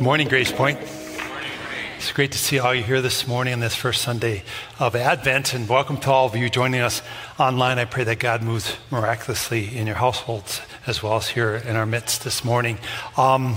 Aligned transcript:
Morning, 0.00 0.28
Grace 0.28 0.52
Point. 0.52 0.78
It's 1.96 2.12
great 2.12 2.30
to 2.30 2.38
see 2.38 2.60
all 2.60 2.72
you 2.72 2.84
here 2.84 3.02
this 3.02 3.26
morning 3.26 3.52
on 3.52 3.58
this 3.58 3.74
first 3.74 4.00
Sunday 4.02 4.44
of 4.78 4.94
Advent, 4.94 5.54
and 5.54 5.68
welcome 5.68 5.96
to 5.98 6.10
all 6.12 6.26
of 6.26 6.36
you 6.36 6.48
joining 6.48 6.80
us 6.80 7.02
online. 7.36 7.80
I 7.80 7.84
pray 7.84 8.04
that 8.04 8.20
God 8.20 8.44
moves 8.44 8.76
miraculously 8.92 9.76
in 9.76 9.88
your 9.88 9.96
households 9.96 10.60
as 10.86 11.02
well 11.02 11.16
as 11.16 11.28
here 11.28 11.56
in 11.56 11.74
our 11.74 11.84
midst 11.84 12.22
this 12.22 12.44
morning. 12.44 12.78
Um, 13.16 13.56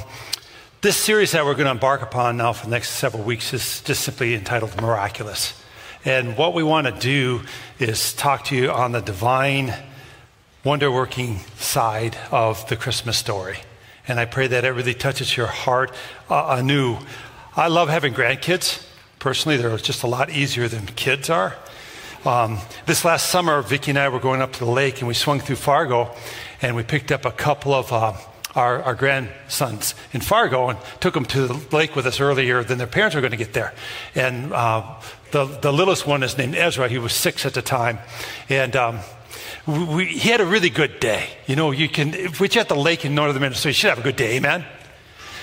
this 0.82 0.98
series 0.98 1.34
that 1.34 1.46
we're 1.46 1.54
going 1.54 1.66
to 1.66 1.72
embark 1.72 2.02
upon 2.02 2.38
now 2.38 2.54
for 2.54 2.66
the 2.66 2.72
next 2.72 2.94
several 2.94 3.24
weeks 3.24 3.54
is 3.54 3.82
just 3.82 4.04
simply 4.04 4.34
entitled 4.34 4.82
Miraculous. 4.82 5.54
And 6.06 6.36
what 6.38 6.56
we 6.56 6.64
want 6.64 6.88
to 6.88 6.94
do 6.94 7.44
is 7.78 8.14
talk 8.14 8.46
to 8.46 8.56
you 8.56 8.72
on 8.72 8.94
the 8.94 9.02
divine, 9.02 9.76
wonder 10.64 10.92
working 10.92 11.38
side 11.58 12.18
of 12.32 12.68
the 12.68 12.76
Christmas 12.76 13.18
story. 13.18 13.60
And 14.08 14.20
I 14.20 14.26
pray 14.26 14.48
that 14.48 14.66
it 14.66 14.70
really 14.70 14.94
touches 14.94 15.36
your 15.36 15.48
heart 15.48 15.92
uh, 16.30 16.56
anew. 16.58 16.98
I 17.56 17.68
love 17.68 17.90
having 17.90 18.14
grandkids. 18.14 18.86
Personally, 19.20 19.58
they're 19.58 19.78
just 19.78 20.04
a 20.04 20.08
lot 20.08 20.30
easier 20.30 20.68
than 20.68 20.86
kids 20.88 21.30
are. 21.30 21.56
Um, 22.26 22.60
this 22.86 23.04
last 23.04 23.30
summer, 23.30 23.62
Vicki 23.62 23.92
and 23.92 23.98
I 23.98 24.10
were 24.10 24.20
going 24.20 24.42
up 24.42 24.54
to 24.54 24.60
the 24.60 24.70
lake 24.70 25.00
and 25.00 25.08
we 25.08 25.16
swung 25.16 25.40
through 25.40 25.56
Fargo 25.56 26.14
and 26.62 26.76
we 26.76 26.84
picked 26.84 27.12
up 27.12 27.26
a 27.26 27.32
couple 27.32 27.74
of 27.74 27.92
uh, 27.92 28.14
our, 28.54 28.84
our, 28.84 28.96
grandsons 28.96 29.96
in 30.14 30.22
Fargo 30.22 30.70
and 30.70 30.80
took 31.00 31.14
them 31.14 31.26
to 31.26 31.48
the 31.48 31.76
lake 31.76 31.96
with 31.96 32.06
us 32.06 32.20
earlier 32.20 32.64
than 32.64 32.78
their 32.78 32.86
parents 32.86 33.16
were 33.16 33.22
going 33.22 33.32
to 33.32 33.38
get 33.38 33.54
there. 33.54 33.74
And 34.14 34.54
uh, 34.54 35.00
the, 35.32 35.46
the 35.46 35.74
littlest 35.74 36.06
one 36.06 36.22
is 36.22 36.38
named 36.38 36.56
Ezra. 36.56 36.90
He 36.90 37.00
was 37.00 37.14
six 37.14 37.46
at 37.46 37.54
the 37.54 37.62
time. 37.62 37.98
And 38.50 38.76
um, 38.76 39.00
we, 39.68 40.06
he 40.06 40.30
had 40.30 40.42
a 40.42 40.46
really 40.46 40.70
good 40.70 41.00
day. 41.00 41.30
You 41.48 41.56
know, 41.56 41.72
you 41.72 41.88
can, 41.88 42.12
we're 42.40 42.50
at 42.60 42.68
the 42.68 42.76
lake 42.76 43.06
in 43.06 43.16
northern 43.16 43.42
Minnesota, 43.42 43.70
you 43.70 43.74
should 43.74 43.90
have 43.90 44.00
a 44.00 44.04
good 44.04 44.16
day, 44.16 44.40
man. 44.40 44.66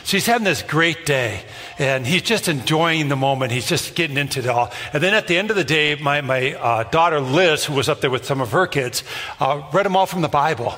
So 0.04 0.16
he's 0.16 0.26
having 0.26 0.44
this 0.44 0.62
great 0.62 1.04
day, 1.04 1.42
and 1.78 2.06
he's 2.06 2.22
just 2.22 2.48
enjoying 2.48 3.08
the 3.08 3.16
moment. 3.16 3.52
He's 3.52 3.68
just 3.68 3.94
getting 3.94 4.16
into 4.16 4.40
it 4.40 4.46
all. 4.46 4.72
And 4.94 5.02
then 5.02 5.12
at 5.12 5.26
the 5.26 5.36
end 5.36 5.50
of 5.50 5.56
the 5.56 5.64
day, 5.64 5.96
my, 5.96 6.22
my 6.22 6.54
uh, 6.54 6.84
daughter 6.84 7.20
Liz, 7.20 7.66
who 7.66 7.74
was 7.74 7.90
up 7.90 8.00
there 8.00 8.10
with 8.10 8.24
some 8.24 8.40
of 8.40 8.52
her 8.52 8.66
kids, 8.66 9.04
uh, 9.38 9.62
read 9.72 9.84
them 9.84 9.96
all 9.96 10.06
from 10.06 10.22
the 10.22 10.28
Bible. 10.28 10.74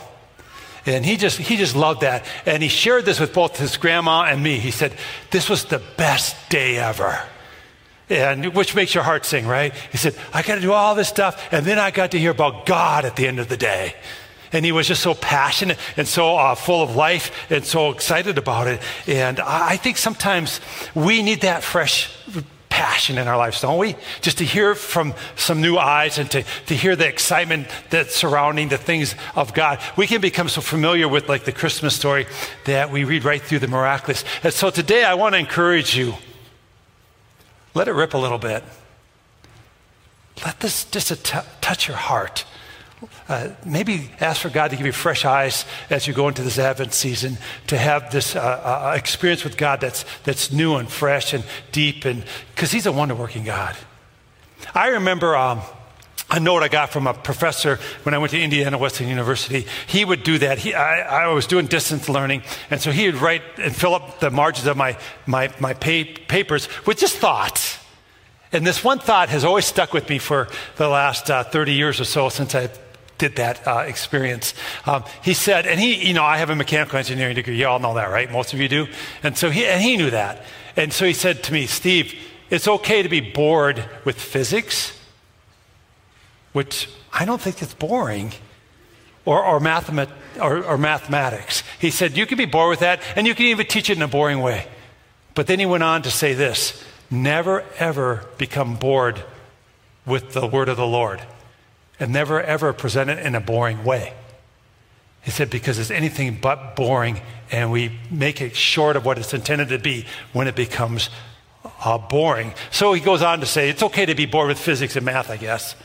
And 0.84 1.04
he 1.04 1.16
just, 1.16 1.38
he 1.38 1.56
just 1.56 1.76
loved 1.76 2.00
that. 2.00 2.24
And 2.44 2.62
he 2.62 2.68
shared 2.68 3.04
this 3.04 3.20
with 3.20 3.32
both 3.32 3.56
his 3.56 3.76
grandma 3.76 4.24
and 4.24 4.42
me. 4.42 4.58
He 4.58 4.72
said, 4.72 4.94
This 5.30 5.48
was 5.48 5.66
the 5.66 5.80
best 5.96 6.34
day 6.48 6.78
ever 6.78 7.20
and 8.10 8.54
which 8.54 8.74
makes 8.74 8.94
your 8.94 9.04
heart 9.04 9.24
sing, 9.24 9.46
right? 9.46 9.72
He 9.92 9.96
said, 9.96 10.16
I 10.34 10.42
got 10.42 10.56
to 10.56 10.60
do 10.60 10.72
all 10.72 10.94
this 10.94 11.08
stuff, 11.08 11.48
and 11.52 11.64
then 11.64 11.78
I 11.78 11.90
got 11.90 12.10
to 12.10 12.18
hear 12.18 12.32
about 12.32 12.66
God 12.66 13.04
at 13.04 13.16
the 13.16 13.26
end 13.26 13.38
of 13.38 13.48
the 13.48 13.56
day. 13.56 13.94
And 14.52 14.64
he 14.64 14.72
was 14.72 14.88
just 14.88 15.02
so 15.02 15.14
passionate 15.14 15.78
and 15.96 16.08
so 16.08 16.36
uh, 16.36 16.56
full 16.56 16.82
of 16.82 16.96
life 16.96 17.50
and 17.52 17.64
so 17.64 17.90
excited 17.90 18.36
about 18.36 18.66
it. 18.66 18.82
And 19.06 19.38
I 19.38 19.76
think 19.76 19.96
sometimes 19.96 20.60
we 20.92 21.22
need 21.22 21.42
that 21.42 21.62
fresh 21.62 22.12
passion 22.68 23.16
in 23.16 23.28
our 23.28 23.36
lives, 23.36 23.60
don't 23.60 23.78
we? 23.78 23.94
Just 24.22 24.38
to 24.38 24.44
hear 24.44 24.74
from 24.74 25.14
some 25.36 25.60
new 25.60 25.76
eyes 25.76 26.18
and 26.18 26.28
to, 26.32 26.42
to 26.66 26.74
hear 26.74 26.96
the 26.96 27.06
excitement 27.06 27.68
that's 27.90 28.16
surrounding 28.16 28.70
the 28.70 28.78
things 28.78 29.14
of 29.36 29.54
God. 29.54 29.78
We 29.96 30.08
can 30.08 30.20
become 30.20 30.48
so 30.48 30.60
familiar 30.60 31.06
with 31.06 31.28
like 31.28 31.44
the 31.44 31.52
Christmas 31.52 31.94
story 31.94 32.26
that 32.64 32.90
we 32.90 33.04
read 33.04 33.24
right 33.24 33.42
through 33.42 33.60
the 33.60 33.68
miraculous. 33.68 34.24
And 34.42 34.52
so 34.52 34.70
today 34.70 35.04
I 35.04 35.14
want 35.14 35.34
to 35.34 35.38
encourage 35.38 35.96
you 35.96 36.14
let 37.74 37.88
it 37.88 37.92
rip 37.92 38.14
a 38.14 38.18
little 38.18 38.38
bit. 38.38 38.64
Let 40.44 40.60
this 40.60 40.84
just 40.86 41.24
t- 41.24 41.38
touch 41.60 41.88
your 41.88 41.96
heart. 41.96 42.44
Uh, 43.28 43.50
maybe 43.64 44.10
ask 44.20 44.42
for 44.42 44.50
God 44.50 44.70
to 44.70 44.76
give 44.76 44.84
you 44.84 44.92
fresh 44.92 45.24
eyes 45.24 45.64
as 45.88 46.06
you 46.06 46.12
go 46.12 46.28
into 46.28 46.42
this 46.42 46.58
Advent 46.58 46.92
season 46.92 47.38
to 47.68 47.78
have 47.78 48.10
this 48.10 48.36
uh, 48.36 48.40
uh, 48.40 48.94
experience 48.96 49.44
with 49.44 49.56
God 49.56 49.80
that's, 49.80 50.04
that's 50.24 50.52
new 50.52 50.76
and 50.76 50.88
fresh 50.88 51.32
and 51.32 51.44
deep, 51.72 52.04
and 52.04 52.24
because 52.54 52.72
He's 52.72 52.86
a 52.86 52.92
wonder 52.92 53.14
working 53.14 53.44
God. 53.44 53.76
I 54.74 54.88
remember 54.88 55.36
um, 55.36 55.60
a 56.30 56.38
note 56.38 56.62
I 56.62 56.68
got 56.68 56.90
from 56.90 57.06
a 57.06 57.14
professor 57.14 57.78
when 58.04 58.14
I 58.14 58.18
went 58.18 58.30
to 58.30 58.40
Indiana 58.40 58.78
Wesleyan 58.78 59.10
University. 59.10 59.66
He 59.86 60.04
would 60.04 60.22
do 60.22 60.38
that. 60.38 60.58
He, 60.58 60.74
I, 60.74 61.24
I, 61.24 61.26
was 61.28 61.46
doing 61.46 61.66
distance 61.66 62.08
learning, 62.08 62.42
and 62.70 62.80
so 62.80 62.92
he 62.92 63.06
would 63.06 63.16
write 63.16 63.42
and 63.58 63.74
fill 63.74 63.94
up 63.94 64.20
the 64.20 64.30
margins 64.30 64.66
of 64.66 64.76
my, 64.76 64.96
my, 65.26 65.52
my 65.58 65.74
papers 65.74 66.68
with 66.86 66.98
just 66.98 67.16
thoughts. 67.16 67.78
And 68.52 68.66
this 68.66 68.82
one 68.82 68.98
thought 68.98 69.28
has 69.28 69.44
always 69.44 69.64
stuck 69.64 69.92
with 69.92 70.08
me 70.08 70.18
for 70.18 70.48
the 70.76 70.88
last 70.88 71.30
uh, 71.30 71.44
30 71.44 71.72
years 71.72 72.00
or 72.00 72.04
so 72.04 72.28
since 72.28 72.54
I 72.54 72.70
did 73.18 73.36
that 73.36 73.66
uh, 73.66 73.84
experience. 73.86 74.54
Um, 74.86 75.04
he 75.22 75.34
said, 75.34 75.66
and 75.66 75.78
he, 75.78 76.06
you 76.08 76.14
know, 76.14 76.24
I 76.24 76.38
have 76.38 76.50
a 76.50 76.56
mechanical 76.56 76.98
engineering 76.98 77.34
degree. 77.34 77.56
You 77.56 77.66
all 77.66 77.78
know 77.78 77.94
that, 77.94 78.10
right? 78.10 78.30
Most 78.30 78.52
of 78.52 78.60
you 78.60 78.68
do. 78.68 78.86
And 79.22 79.36
so 79.36 79.50
he, 79.50 79.66
and 79.66 79.80
he 79.80 79.96
knew 79.96 80.10
that. 80.10 80.44
And 80.76 80.92
so 80.92 81.04
he 81.04 81.12
said 81.12 81.42
to 81.44 81.52
me, 81.52 81.66
Steve, 81.66 82.14
it's 82.50 82.66
okay 82.66 83.02
to 83.02 83.08
be 83.08 83.20
bored 83.20 83.84
with 84.04 84.18
physics 84.20 84.99
which 86.52 86.88
I 87.12 87.24
don't 87.24 87.40
think 87.40 87.62
is 87.62 87.74
boring, 87.74 88.32
or, 89.24 89.44
or, 89.44 89.60
mathemat- 89.60 90.10
or, 90.40 90.64
or 90.64 90.78
mathematics. 90.78 91.62
He 91.78 91.90
said, 91.90 92.16
You 92.16 92.26
can 92.26 92.38
be 92.38 92.46
bored 92.46 92.70
with 92.70 92.80
that, 92.80 93.00
and 93.16 93.26
you 93.26 93.34
can 93.34 93.46
even 93.46 93.66
teach 93.66 93.90
it 93.90 93.96
in 93.96 94.02
a 94.02 94.08
boring 94.08 94.40
way. 94.40 94.66
But 95.34 95.46
then 95.46 95.58
he 95.58 95.66
went 95.66 95.82
on 95.82 96.02
to 96.02 96.10
say 96.10 96.34
this 96.34 96.82
never 97.10 97.64
ever 97.78 98.24
become 98.38 98.76
bored 98.76 99.22
with 100.06 100.32
the 100.32 100.46
word 100.46 100.68
of 100.68 100.76
the 100.76 100.86
Lord, 100.86 101.20
and 101.98 102.12
never 102.12 102.40
ever 102.42 102.72
present 102.72 103.10
it 103.10 103.18
in 103.24 103.34
a 103.34 103.40
boring 103.40 103.84
way. 103.84 104.14
He 105.22 105.30
said, 105.30 105.50
because 105.50 105.78
it's 105.78 105.90
anything 105.90 106.38
but 106.40 106.74
boring, 106.76 107.20
and 107.52 107.70
we 107.70 107.92
make 108.10 108.40
it 108.40 108.56
short 108.56 108.96
of 108.96 109.04
what 109.04 109.18
it's 109.18 109.34
intended 109.34 109.68
to 109.68 109.78
be 109.78 110.06
when 110.32 110.48
it 110.48 110.56
becomes 110.56 111.10
uh, 111.84 111.98
boring. 111.98 112.54
So 112.70 112.94
he 112.94 113.02
goes 113.02 113.20
on 113.20 113.40
to 113.40 113.46
say, 113.46 113.68
it's 113.68 113.82
okay 113.82 114.06
to 114.06 114.14
be 114.14 114.24
bored 114.24 114.48
with 114.48 114.58
physics 114.58 114.96
and 114.96 115.04
math, 115.04 115.28
I 115.28 115.36
guess 115.36 115.76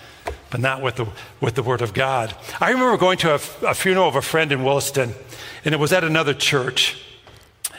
but 0.50 0.60
not 0.60 0.82
with 0.82 0.96
the, 0.96 1.08
with 1.42 1.56
the 1.56 1.64
Word 1.64 1.82
of 1.82 1.94
God. 1.94 2.36
I 2.60 2.72
remember 2.72 2.98
going 2.98 3.18
to 3.20 3.32
a, 3.32 3.40
a 3.68 3.74
funeral 3.74 4.08
of 4.08 4.16
a 4.16 4.22
friend 4.22 4.52
in 4.52 4.64
Williston, 4.64 5.14
and 5.64 5.74
it 5.74 5.78
was 5.78 5.92
at 5.92 6.04
another 6.04 6.34
church. 6.34 7.02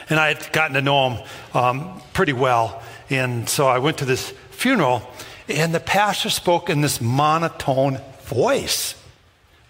And 0.09 0.19
I 0.19 0.33
had 0.33 0.53
gotten 0.53 0.73
to 0.75 0.81
know 0.81 1.09
him 1.09 1.23
um, 1.53 2.01
pretty 2.13 2.33
well. 2.33 2.81
And 3.09 3.47
so 3.49 3.67
I 3.67 3.79
went 3.79 3.97
to 3.99 4.05
this 4.05 4.31
funeral, 4.51 5.01
and 5.47 5.73
the 5.73 5.79
pastor 5.79 6.29
spoke 6.29 6.69
in 6.69 6.81
this 6.81 7.01
monotone 7.01 7.99
voice. 8.23 8.95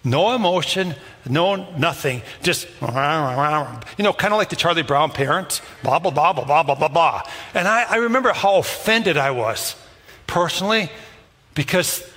No 0.04 0.32
emotion, 0.34 0.94
no 1.28 1.56
nothing, 1.76 2.22
just, 2.42 2.68
you 2.80 2.86
know, 2.86 4.12
kind 4.12 4.32
of 4.32 4.38
like 4.38 4.48
the 4.48 4.56
Charlie 4.56 4.82
Brown 4.82 5.10
parents, 5.10 5.60
blah, 5.82 5.98
blah, 5.98 6.12
blah, 6.12 6.32
blah, 6.32 6.44
blah, 6.44 6.62
blah, 6.62 6.74
blah, 6.76 6.88
blah. 6.88 7.22
And 7.52 7.66
I, 7.66 7.82
I 7.82 7.96
remember 7.96 8.32
how 8.32 8.56
offended 8.56 9.16
I 9.16 9.32
was 9.32 9.74
personally 10.26 10.90
because 11.54 12.08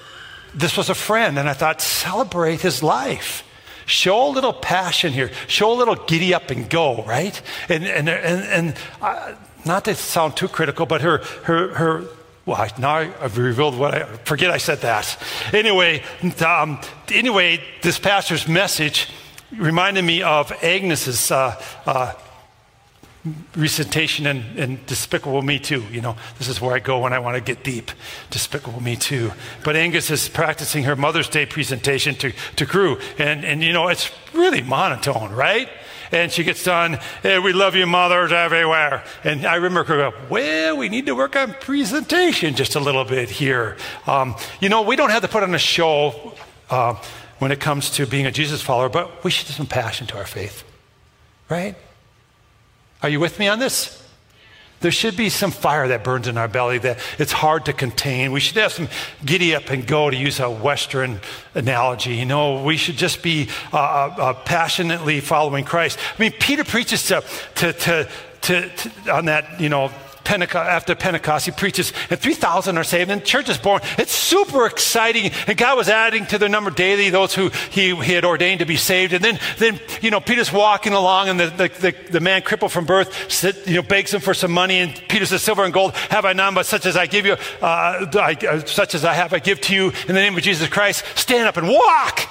this 0.54 0.78
was 0.78 0.90
a 0.90 0.96
friend, 0.96 1.38
and 1.38 1.48
I 1.50 1.54
thought, 1.54 1.82
celebrate 1.82 2.62
his 2.62 2.84
life. 2.84 3.44
Show 3.86 4.28
a 4.28 4.32
little 4.32 4.54
passion 4.54 5.12
here. 5.12 5.32
Show 5.48 5.74
a 5.74 5.76
little 5.76 5.96
giddy 5.96 6.34
up 6.34 6.52
and 6.52 6.70
go, 6.70 7.04
right? 7.04 7.42
And, 7.68 7.86
and, 7.86 8.08
and, 8.10 8.44
and 8.44 8.78
not 9.66 9.86
to 9.86 9.96
sound 9.96 10.38
too 10.38 10.48
critical, 10.48 10.86
but 10.86 11.02
her, 11.02 11.18
her, 11.44 11.74
her 11.74 12.04
well, 12.46 12.68
now 12.80 12.96
I've 12.96 13.38
revealed 13.38 13.78
what 13.78 13.94
I 13.94 14.04
forget 14.26 14.50
I 14.50 14.58
said 14.58 14.80
that. 14.82 15.18
Anyway, 15.54 16.04
um, 16.46 16.80
anyway, 17.12 17.62
this 17.82 18.00
pastor's 18.00 18.48
message 18.48 19.10
reminded 19.56 20.04
me 20.04 20.24
of 20.24 20.52
Agnes's 20.64 21.30
uh, 21.32 21.62
uh, 21.86 22.14
recitation 23.56 24.26
and, 24.26 24.58
in 24.58 24.80
Despicable 24.88 25.42
Me 25.42 25.60
2. 25.60 25.86
You 25.92 26.02
know, 26.02 26.16
this 26.40 26.48
is 26.48 26.60
where 26.60 26.74
I 26.74 26.80
go 26.80 27.00
when 27.00 27.14
I 27.14 27.20
want 27.20 27.36
to 27.36 27.42
get 27.42 27.64
deep. 27.64 27.92
Despicable 28.30 28.82
Me 28.82 28.96
2. 28.96 29.32
But 29.64 29.76
Agnes 29.76 30.10
is 30.10 30.28
practicing 30.28 30.84
her 30.86 30.96
Mother's 30.96 31.30
Day 31.30 31.46
presentation 31.46 32.16
to, 32.16 32.32
to 32.56 32.66
Gru. 32.66 32.98
And, 33.18 33.46
and, 33.46 33.64
you 33.64 33.74
know, 33.74 33.90
it's 33.90 34.12
really 34.34 34.62
monotone, 34.62 35.32
right? 35.32 35.70
And 36.12 36.32
she 36.32 36.44
gets 36.44 36.64
done, 36.64 37.00
hey, 37.24 37.40
we 37.40 37.54
love 37.54 37.76
you 37.76 37.86
mothers 37.86 38.32
everywhere. 38.32 39.04
And 39.24 39.46
I 39.46 39.56
remember 39.56 39.84
her 39.86 40.12
go, 40.12 40.18
well, 40.30 40.78
we 40.78 40.90
need 40.90 41.06
to 41.06 41.16
work 41.16 41.36
on 41.36 41.54
presentation 41.54 42.56
just 42.56 42.76
a 42.76 42.80
little 42.80 43.06
bit 43.06 43.30
here. 43.30 43.78
Um, 44.08 44.36
you 44.60 44.68
know, 44.68 44.82
we 44.82 44.96
don't 44.96 45.12
have 45.12 45.22
to 45.22 45.30
put 45.30 45.44
on 45.44 45.54
a 45.56 45.60
show 45.60 46.34
uh, 46.70 46.96
when 47.40 47.52
it 47.52 47.60
comes 47.60 47.92
to 47.92 48.06
being 48.06 48.26
a 48.26 48.32
Jesus 48.32 48.62
follower, 48.62 48.90
but 48.90 49.24
we 49.24 49.32
should 49.32 49.48
have 49.48 49.56
some 49.56 49.68
passion 49.68 50.06
to 50.08 50.18
our 50.18 50.26
faith, 50.26 50.64
right? 51.50 51.76
Are 53.04 53.10
you 53.10 53.20
with 53.20 53.40
me 53.40 53.48
on 53.48 53.60
this? 53.60 53.98
There 54.82 54.92
should 54.92 55.16
be 55.16 55.30
some 55.30 55.52
fire 55.52 55.88
that 55.90 56.04
burns 56.04 56.28
in 56.28 56.40
our 56.40 56.48
belly 56.48 56.80
that 56.80 56.98
it's 57.20 57.32
hard 57.32 57.66
to 57.66 57.74
contain. 57.74 58.32
We 58.32 58.40
should 58.40 58.58
have 58.58 58.74
some 58.74 58.90
giddy 59.24 59.54
up 59.56 59.70
and 59.70 59.86
go, 59.86 60.10
to 60.10 60.18
use 60.18 60.40
a 60.40 60.50
Western 60.50 61.22
analogy. 61.54 62.16
You 62.16 62.26
know, 62.26 62.64
we 62.64 62.78
should 62.78 62.98
just 62.98 63.22
be 63.22 63.48
uh, 63.72 63.78
uh, 63.78 64.16
uh 64.18 64.34
passionately 64.34 65.20
following 65.20 65.66
Christ. 65.66 66.00
I 66.18 66.22
mean, 66.22 66.32
Peter 66.32 66.64
preaches 66.64 67.06
to, 67.08 67.24
to, 67.56 67.74
to, 67.74 68.10
to, 68.42 68.82
on 69.12 69.26
that, 69.26 69.62
you 69.62 69.70
know, 69.70 69.92
Pentecost, 70.24 70.70
after 70.70 70.96
Pentecost, 70.96 71.46
he 71.46 71.52
preaches, 71.52 71.94
and 72.10 72.20
3,000 72.20 72.78
are 72.78 72.84
saved, 72.84 73.10
and 73.10 73.22
the 73.22 73.26
church 73.26 73.50
is 73.50 73.58
born. 73.58 73.82
It's 73.98 74.12
super 74.12 74.66
exciting, 74.66 75.32
and 75.48 75.58
God 75.58 75.78
was 75.78 75.90
adding 75.90 76.26
to 76.28 76.38
their 76.38 76.50
number 76.50 76.72
daily 76.72 77.10
those 77.10 77.34
who 77.34 77.50
he, 77.70 77.96
he 77.96 78.14
had 78.14 78.26
ordained 78.26 78.60
to 78.60 78.66
be 78.66 78.78
saved. 78.78 79.14
And 79.14 79.24
then, 79.24 79.40
then 79.58 79.80
you 80.02 80.12
know, 80.12 80.20
Peter's 80.20 80.52
walking 80.52 80.94
along, 80.94 81.30
and 81.30 81.40
the, 81.40 81.48
the, 81.48 81.68
the, 81.68 81.96
the 82.12 82.20
man 82.20 82.42
crippled 82.42 82.72
from 82.72 82.86
birth 82.86 83.32
sit, 83.32 83.68
you 83.68 83.76
know, 83.76 83.82
begs 83.82 84.14
him 84.14 84.22
for 84.22 84.34
some 84.34 84.52
money, 84.52 84.78
and 84.78 84.94
Peter 85.10 85.26
says, 85.26 85.42
Silver 85.42 85.64
and 85.64 85.74
gold 85.74 85.94
have 86.10 86.26
I 86.26 86.34
none, 86.34 86.54
but 86.54 86.66
such 86.66 86.86
as 86.86 86.96
I 86.96 87.08
give 87.08 87.26
you, 87.26 87.34
uh, 87.62 88.06
I, 88.14 88.38
uh, 88.50 88.66
such 88.66 88.96
as 88.96 89.06
I 89.06 89.14
have, 89.14 89.34
I 89.34 89.40
give 89.40 89.62
to 89.62 89.76
you 89.76 89.90
in 90.08 90.16
the 90.16 90.22
name 90.22 90.38
of 90.38 90.44
Jesus 90.44 90.68
Christ. 90.70 91.06
Stand 91.16 91.48
up 91.48 91.58
and 91.58 91.68
walk. 91.68 92.30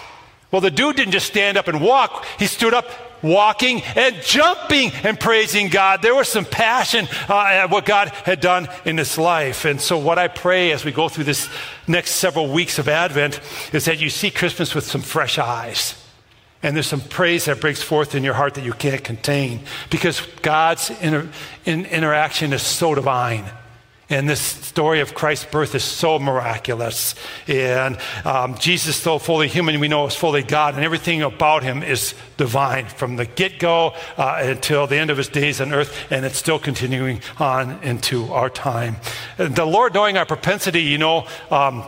Well, 0.50 0.60
the 0.60 0.70
dude 0.70 0.96
didn't 0.96 1.12
just 1.12 1.26
stand 1.26 1.56
up 1.56 1.69
and 1.69 1.81
walk, 1.81 2.25
he 2.38 2.46
stood 2.46 2.75
up 2.75 3.09
walking 3.22 3.82
and 3.96 4.17
jumping 4.22 4.90
and 5.05 5.19
praising 5.19 5.69
God. 5.69 6.02
There 6.02 6.14
was 6.14 6.28
some 6.28 6.44
passion 6.44 7.08
uh, 7.28 7.44
at 7.44 7.70
what 7.70 7.84
God 7.84 8.08
had 8.08 8.40
done 8.40 8.69
in 8.84 8.99
his 8.99 9.19
life. 9.19 9.64
And 9.64 9.81
so, 9.81 9.99
what 9.99 10.19
I 10.19 10.28
pray 10.28 10.72
as 10.72 10.84
we 10.84 10.93
go 10.93 11.08
through 11.08 11.25
this 11.25 11.49
next 11.87 12.12
several 12.12 12.49
weeks 12.52 12.78
of 12.78 12.88
Advent 12.88 13.40
is 13.72 13.84
that 13.87 14.00
you 14.00 14.11
see 14.11 14.31
Christmas 14.31 14.75
with 14.75 14.84
some 14.84 15.02
fresh 15.02 15.38
eyes. 15.38 15.96
And 16.62 16.76
there's 16.76 16.87
some 16.87 17.00
praise 17.00 17.46
that 17.46 17.61
breaks 17.61 17.82
forth 17.82 18.14
in 18.14 18.22
your 18.22 18.34
heart 18.34 18.55
that 18.55 18.64
you 18.64 18.75
can't 18.75 19.02
contain 19.02 19.61
because 19.88 20.20
God's 20.43 20.90
inter- 21.00 21.28
in- 21.64 21.87
interaction 21.87 22.52
is 22.52 22.62
so 22.62 22.94
divine. 22.94 23.46
And 24.10 24.28
this 24.28 24.40
story 24.40 25.00
of 25.00 25.14
Christ's 25.14 25.44
birth 25.44 25.76
is 25.76 25.84
so 25.84 26.18
miraculous. 26.18 27.14
And 27.46 27.96
um, 28.24 28.58
Jesus, 28.58 29.02
though 29.04 29.18
fully 29.18 29.46
human, 29.46 29.78
we 29.78 29.86
know 29.86 30.06
is 30.06 30.16
fully 30.16 30.42
God, 30.42 30.74
and 30.74 30.84
everything 30.84 31.22
about 31.22 31.62
him 31.62 31.84
is 31.84 32.14
divine 32.36 32.86
from 32.86 33.14
the 33.14 33.24
get 33.24 33.60
go 33.60 33.94
uh, 34.16 34.40
until 34.42 34.88
the 34.88 34.96
end 34.96 35.10
of 35.10 35.16
his 35.16 35.28
days 35.28 35.60
on 35.60 35.72
earth, 35.72 35.96
and 36.10 36.24
it's 36.24 36.36
still 36.36 36.58
continuing 36.58 37.22
on 37.38 37.80
into 37.84 38.32
our 38.32 38.50
time. 38.50 38.96
The 39.36 39.64
Lord, 39.64 39.94
knowing 39.94 40.16
our 40.16 40.26
propensity, 40.26 40.82
you 40.82 40.98
know, 40.98 41.28
um, 41.52 41.84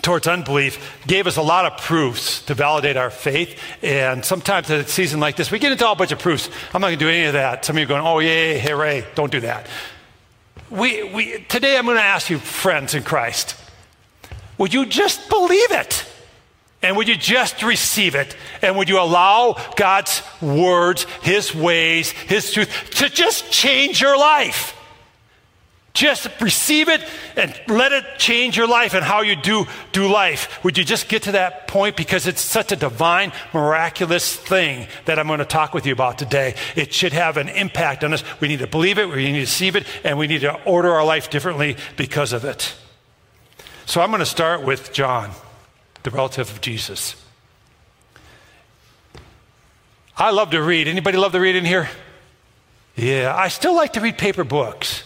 towards 0.00 0.26
unbelief 0.26 1.00
gave 1.06 1.28
us 1.28 1.36
a 1.36 1.42
lot 1.42 1.64
of 1.64 1.80
proofs 1.80 2.42
to 2.42 2.54
validate 2.54 2.96
our 2.96 3.10
faith. 3.10 3.56
And 3.82 4.24
sometimes 4.24 4.68
in 4.68 4.80
a 4.80 4.88
season 4.88 5.20
like 5.20 5.36
this, 5.36 5.52
we 5.52 5.60
get 5.60 5.70
into 5.70 5.88
a 5.88 5.94
bunch 5.94 6.10
of 6.10 6.18
proofs. 6.18 6.50
I'm 6.74 6.80
not 6.80 6.88
going 6.88 6.98
to 6.98 7.04
do 7.04 7.08
any 7.08 7.26
of 7.26 7.34
that. 7.34 7.64
Some 7.64 7.76
of 7.76 7.80
you 7.80 7.84
are 7.84 7.88
going, 7.88 8.02
oh, 8.02 8.18
yay, 8.18 8.58
hooray. 8.58 9.06
Don't 9.14 9.30
do 9.30 9.40
that 9.40 9.68
we, 10.72 11.02
we, 11.02 11.44
today 11.48 11.76
I'm 11.76 11.84
going 11.84 11.98
to 11.98 12.02
ask 12.02 12.30
you, 12.30 12.38
friends 12.38 12.94
in 12.94 13.02
Christ, 13.02 13.56
would 14.56 14.72
you 14.72 14.86
just 14.86 15.28
believe 15.28 15.70
it? 15.70 16.06
And 16.82 16.96
would 16.96 17.06
you 17.06 17.16
just 17.16 17.62
receive 17.62 18.14
it? 18.14 18.36
And 18.60 18.76
would 18.76 18.88
you 18.88 18.98
allow 18.98 19.56
God's 19.76 20.22
words, 20.40 21.04
His 21.22 21.54
ways, 21.54 22.10
His 22.10 22.52
truth 22.52 22.90
to 22.94 23.08
just 23.08 23.52
change 23.52 24.00
your 24.00 24.18
life? 24.18 24.76
Just 25.94 26.28
receive 26.40 26.88
it 26.88 27.06
and 27.36 27.54
let 27.68 27.92
it 27.92 28.04
change 28.16 28.56
your 28.56 28.66
life 28.66 28.94
and 28.94 29.04
how 29.04 29.20
you 29.20 29.36
do, 29.36 29.66
do 29.92 30.08
life. 30.08 30.64
Would 30.64 30.78
you 30.78 30.84
just 30.84 31.06
get 31.06 31.24
to 31.24 31.32
that 31.32 31.68
point? 31.68 31.96
Because 31.96 32.26
it's 32.26 32.40
such 32.40 32.72
a 32.72 32.76
divine, 32.76 33.30
miraculous 33.52 34.34
thing 34.34 34.86
that 35.04 35.18
I'm 35.18 35.26
going 35.26 35.40
to 35.40 35.44
talk 35.44 35.74
with 35.74 35.84
you 35.84 35.92
about 35.92 36.16
today. 36.16 36.54
It 36.76 36.94
should 36.94 37.12
have 37.12 37.36
an 37.36 37.50
impact 37.50 38.04
on 38.04 38.14
us. 38.14 38.24
We 38.40 38.48
need 38.48 38.60
to 38.60 38.66
believe 38.66 38.96
it, 38.98 39.06
we 39.08 39.16
need 39.16 39.32
to 39.32 39.40
receive 39.40 39.76
it, 39.76 39.86
and 40.02 40.18
we 40.18 40.26
need 40.26 40.40
to 40.40 40.62
order 40.64 40.90
our 40.90 41.04
life 41.04 41.28
differently 41.28 41.76
because 41.98 42.32
of 42.32 42.46
it. 42.46 42.74
So 43.84 44.00
I'm 44.00 44.10
going 44.10 44.20
to 44.20 44.26
start 44.26 44.62
with 44.62 44.94
John, 44.94 45.32
the 46.04 46.10
relative 46.10 46.50
of 46.50 46.62
Jesus. 46.62 47.16
I 50.16 50.30
love 50.30 50.50
to 50.50 50.62
read. 50.62 50.88
Anybody 50.88 51.18
love 51.18 51.32
to 51.32 51.40
read 51.40 51.56
in 51.56 51.66
here? 51.66 51.90
Yeah, 52.96 53.34
I 53.36 53.48
still 53.48 53.74
like 53.74 53.94
to 53.94 54.00
read 54.00 54.16
paper 54.16 54.44
books. 54.44 55.04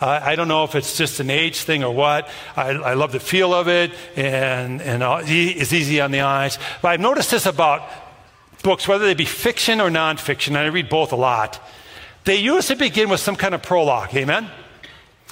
I 0.00 0.36
don't 0.36 0.46
know 0.46 0.62
if 0.62 0.76
it's 0.76 0.96
just 0.96 1.18
an 1.18 1.28
age 1.28 1.62
thing 1.62 1.82
or 1.82 1.92
what. 1.92 2.28
I, 2.56 2.68
I 2.70 2.94
love 2.94 3.10
the 3.10 3.20
feel 3.20 3.52
of 3.52 3.66
it, 3.66 3.90
and, 4.14 4.80
and 4.80 5.02
it's 5.28 5.72
easy 5.72 6.00
on 6.00 6.12
the 6.12 6.20
eyes. 6.20 6.58
But 6.82 6.88
I've 6.88 7.00
noticed 7.00 7.32
this 7.32 7.46
about 7.46 7.82
books, 8.62 8.86
whether 8.86 9.06
they 9.06 9.14
be 9.14 9.24
fiction 9.24 9.80
or 9.80 9.90
nonfiction, 9.90 10.48
and 10.48 10.58
I 10.58 10.66
read 10.66 10.88
both 10.88 11.12
a 11.12 11.16
lot. 11.16 11.60
They 12.24 12.36
usually 12.36 12.78
begin 12.78 13.08
with 13.08 13.20
some 13.20 13.36
kind 13.36 13.54
of 13.54 13.62
prologue. 13.62 14.14
Amen? 14.14 14.48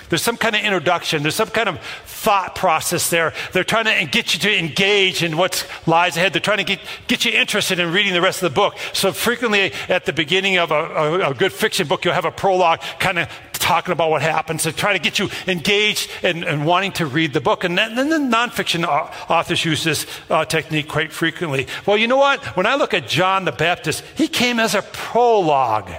There's 0.08 0.22
some 0.22 0.36
kind 0.36 0.54
of 0.54 0.62
introduction. 0.62 1.22
There's 1.22 1.34
some 1.34 1.48
kind 1.48 1.68
of 1.68 1.80
thought 2.04 2.54
process 2.54 3.10
there. 3.10 3.32
They're 3.52 3.64
trying 3.64 3.86
to 3.86 4.10
get 4.10 4.34
you 4.34 4.40
to 4.40 4.58
engage 4.58 5.22
in 5.22 5.36
what 5.36 5.66
lies 5.86 6.16
ahead. 6.16 6.32
They're 6.32 6.40
trying 6.40 6.58
to 6.58 6.64
get, 6.64 6.80
get 7.06 7.24
you 7.24 7.32
interested 7.32 7.78
in 7.78 7.92
reading 7.92 8.12
the 8.12 8.20
rest 8.20 8.42
of 8.42 8.52
the 8.52 8.54
book. 8.54 8.76
So 8.92 9.12
frequently 9.12 9.72
at 9.88 10.04
the 10.04 10.12
beginning 10.12 10.58
of 10.58 10.70
a, 10.70 10.74
a, 10.74 11.30
a 11.30 11.34
good 11.34 11.52
fiction 11.52 11.88
book, 11.88 12.04
you'll 12.04 12.14
have 12.14 12.24
a 12.24 12.30
prologue 12.30 12.80
kind 12.98 13.18
of 13.18 13.28
talking 13.66 13.90
about 13.90 14.10
what 14.10 14.22
happens 14.22 14.62
to 14.62 14.72
try 14.72 14.92
to 14.92 15.00
get 15.00 15.18
you 15.18 15.28
engaged 15.48 16.08
and, 16.22 16.44
and 16.44 16.64
wanting 16.64 16.92
to 16.92 17.04
read 17.04 17.32
the 17.32 17.40
book. 17.40 17.64
And 17.64 17.76
then, 17.76 17.96
the 17.96 18.16
nonfiction 18.16 18.84
authors 19.28 19.64
use 19.64 19.82
this 19.82 20.06
uh, 20.30 20.44
technique 20.44 20.86
quite 20.86 21.12
frequently. 21.12 21.66
Well, 21.84 21.96
you 21.96 22.06
know 22.06 22.16
what? 22.16 22.44
When 22.56 22.66
I 22.66 22.76
look 22.76 22.94
at 22.94 23.08
John 23.08 23.44
the 23.44 23.50
Baptist, 23.50 24.04
he 24.14 24.28
came 24.28 24.60
as 24.60 24.76
a 24.76 24.82
prologue 24.82 25.90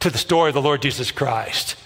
to 0.00 0.10
the 0.10 0.18
story 0.18 0.50
of 0.50 0.54
the 0.54 0.60
Lord 0.60 0.82
Jesus 0.82 1.10
Christ. 1.10 1.76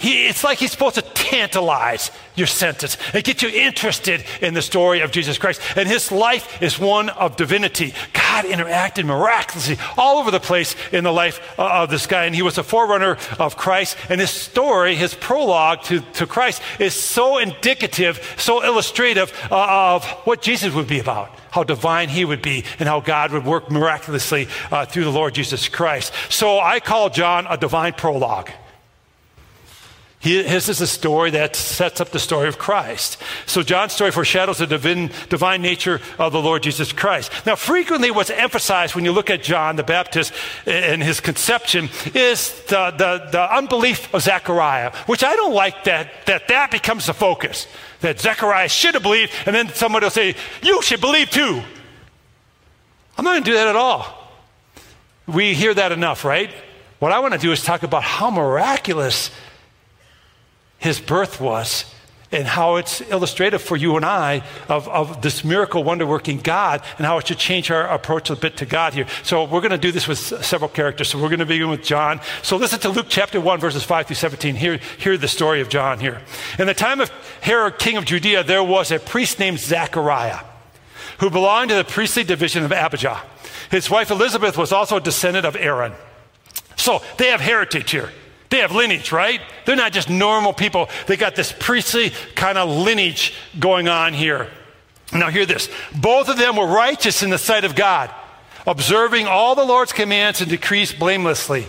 He, 0.00 0.26
it's 0.26 0.42
like 0.42 0.58
he's 0.58 0.70
supposed 0.70 0.94
to 0.94 1.02
tantalize 1.02 2.10
your 2.34 2.46
senses 2.46 2.96
and 3.12 3.22
get 3.22 3.42
you 3.42 3.50
interested 3.50 4.24
in 4.40 4.54
the 4.54 4.62
story 4.62 5.00
of 5.00 5.12
Jesus 5.12 5.36
Christ. 5.36 5.60
And 5.76 5.86
his 5.86 6.10
life 6.10 6.62
is 6.62 6.78
one 6.78 7.10
of 7.10 7.36
divinity. 7.36 7.92
God 8.14 8.46
interacted 8.46 9.04
miraculously 9.04 9.76
all 9.98 10.16
over 10.16 10.30
the 10.30 10.40
place 10.40 10.74
in 10.90 11.04
the 11.04 11.12
life 11.12 11.40
uh, 11.58 11.82
of 11.82 11.90
this 11.90 12.06
guy. 12.06 12.24
And 12.24 12.34
he 12.34 12.40
was 12.40 12.56
a 12.56 12.62
forerunner 12.62 13.18
of 13.38 13.58
Christ. 13.58 13.98
And 14.08 14.22
his 14.22 14.30
story, 14.30 14.94
his 14.94 15.12
prologue 15.12 15.82
to, 15.82 16.00
to 16.00 16.26
Christ, 16.26 16.62
is 16.78 16.94
so 16.94 17.36
indicative, 17.36 18.36
so 18.38 18.64
illustrative 18.64 19.38
uh, 19.50 19.94
of 19.96 20.06
what 20.24 20.40
Jesus 20.40 20.72
would 20.72 20.88
be 20.88 20.98
about 20.98 21.30
how 21.50 21.64
divine 21.64 22.08
he 22.08 22.24
would 22.24 22.40
be 22.40 22.64
and 22.78 22.88
how 22.88 23.00
God 23.00 23.32
would 23.32 23.44
work 23.44 23.72
miraculously 23.72 24.46
uh, 24.70 24.86
through 24.86 25.02
the 25.02 25.10
Lord 25.10 25.34
Jesus 25.34 25.68
Christ. 25.68 26.12
So 26.28 26.60
I 26.60 26.78
call 26.78 27.10
John 27.10 27.44
a 27.50 27.56
divine 27.56 27.94
prologue. 27.94 28.50
His 30.20 30.68
is 30.68 30.82
a 30.82 30.86
story 30.86 31.30
that 31.30 31.56
sets 31.56 31.98
up 31.98 32.10
the 32.10 32.18
story 32.18 32.46
of 32.46 32.58
Christ. 32.58 33.16
So 33.46 33.62
John's 33.62 33.94
story 33.94 34.10
foreshadows 34.10 34.58
the 34.58 34.66
divine, 34.66 35.10
divine 35.30 35.62
nature 35.62 35.98
of 36.18 36.34
the 36.34 36.42
Lord 36.42 36.62
Jesus 36.62 36.92
Christ. 36.92 37.32
Now, 37.46 37.56
frequently 37.56 38.10
what's 38.10 38.28
emphasized 38.28 38.94
when 38.94 39.06
you 39.06 39.12
look 39.12 39.30
at 39.30 39.42
John 39.42 39.76
the 39.76 39.82
Baptist 39.82 40.34
and 40.66 41.02
his 41.02 41.20
conception 41.20 41.88
is 42.14 42.52
the, 42.64 42.90
the, 42.90 43.28
the 43.32 43.56
unbelief 43.56 44.12
of 44.12 44.20
Zechariah, 44.20 44.92
which 45.06 45.24
I 45.24 45.34
don't 45.36 45.54
like 45.54 45.84
that, 45.84 46.10
that 46.26 46.48
that 46.48 46.70
becomes 46.70 47.06
the 47.06 47.14
focus. 47.14 47.66
That 48.02 48.20
Zechariah 48.20 48.68
should 48.68 48.92
have 48.92 49.02
believed, 49.02 49.32
and 49.46 49.54
then 49.54 49.70
somebody 49.70 50.04
will 50.04 50.10
say, 50.10 50.36
you 50.62 50.82
should 50.82 51.00
believe 51.00 51.30
too. 51.30 51.62
I'm 53.16 53.24
not 53.24 53.32
going 53.32 53.44
to 53.44 53.50
do 53.50 53.56
that 53.56 53.68
at 53.68 53.76
all. 53.76 54.32
We 55.26 55.54
hear 55.54 55.72
that 55.72 55.92
enough, 55.92 56.26
right? 56.26 56.50
What 56.98 57.10
I 57.10 57.20
want 57.20 57.32
to 57.32 57.40
do 57.40 57.52
is 57.52 57.64
talk 57.64 57.84
about 57.84 58.02
how 58.02 58.30
miraculous 58.30 59.30
his 60.80 60.98
birth 60.98 61.40
was 61.40 61.84
and 62.32 62.46
how 62.46 62.76
it's 62.76 63.00
illustrative 63.02 63.60
for 63.60 63.76
you 63.76 63.96
and 63.96 64.04
I 64.04 64.42
of, 64.68 64.88
of 64.88 65.20
this 65.20 65.44
miracle, 65.44 65.82
wonder 65.82 66.06
working 66.06 66.38
God 66.38 66.82
and 66.96 67.06
how 67.06 67.18
it 67.18 67.26
should 67.26 67.38
change 67.38 67.70
our 67.70 67.86
approach 67.88 68.30
a 68.30 68.36
bit 68.36 68.56
to 68.58 68.66
God 68.66 68.94
here. 68.94 69.06
So, 69.22 69.44
we're 69.44 69.60
going 69.60 69.72
to 69.72 69.78
do 69.78 69.92
this 69.92 70.06
with 70.06 70.18
several 70.18 70.68
characters. 70.68 71.08
So, 71.08 71.18
we're 71.20 71.28
going 71.28 71.40
to 71.40 71.46
begin 71.46 71.68
with 71.68 71.82
John. 71.82 72.20
So, 72.42 72.56
listen 72.56 72.78
to 72.80 72.88
Luke 72.88 73.06
chapter 73.08 73.40
1, 73.40 73.60
verses 73.60 73.82
5 73.82 74.06
through 74.06 74.16
17. 74.16 74.54
Hear, 74.54 74.78
hear 74.98 75.16
the 75.16 75.28
story 75.28 75.60
of 75.60 75.68
John 75.68 75.98
here. 75.98 76.22
In 76.58 76.66
the 76.66 76.74
time 76.74 77.00
of 77.00 77.10
Herod, 77.40 77.78
king 77.78 77.96
of 77.96 78.04
Judea, 78.04 78.44
there 78.44 78.64
was 78.64 78.90
a 78.90 78.98
priest 78.98 79.38
named 79.38 79.58
Zechariah 79.58 80.40
who 81.18 81.30
belonged 81.30 81.70
to 81.70 81.76
the 81.76 81.84
priestly 81.84 82.24
division 82.24 82.64
of 82.64 82.72
Abijah. 82.72 83.20
His 83.70 83.90
wife 83.90 84.10
Elizabeth 84.10 84.56
was 84.56 84.72
also 84.72 84.96
a 84.96 85.00
descendant 85.00 85.44
of 85.44 85.56
Aaron. 85.56 85.92
So, 86.76 87.02
they 87.18 87.26
have 87.26 87.40
heritage 87.40 87.90
here. 87.90 88.10
They 88.50 88.58
have 88.58 88.72
lineage, 88.72 89.12
right? 89.12 89.40
They're 89.64 89.76
not 89.76 89.92
just 89.92 90.10
normal 90.10 90.52
people. 90.52 90.88
They 91.06 91.16
got 91.16 91.36
this 91.36 91.54
priestly 91.56 92.10
kind 92.34 92.58
of 92.58 92.68
lineage 92.68 93.34
going 93.58 93.88
on 93.88 94.12
here. 94.12 94.48
Now, 95.12 95.30
hear 95.30 95.46
this. 95.46 95.68
Both 95.94 96.28
of 96.28 96.36
them 96.36 96.56
were 96.56 96.66
righteous 96.66 97.22
in 97.22 97.30
the 97.30 97.38
sight 97.38 97.64
of 97.64 97.74
God, 97.74 98.12
observing 98.66 99.26
all 99.26 99.54
the 99.54 99.64
Lord's 99.64 99.92
commands 99.92 100.40
and 100.40 100.50
decrees 100.50 100.92
blamelessly. 100.92 101.66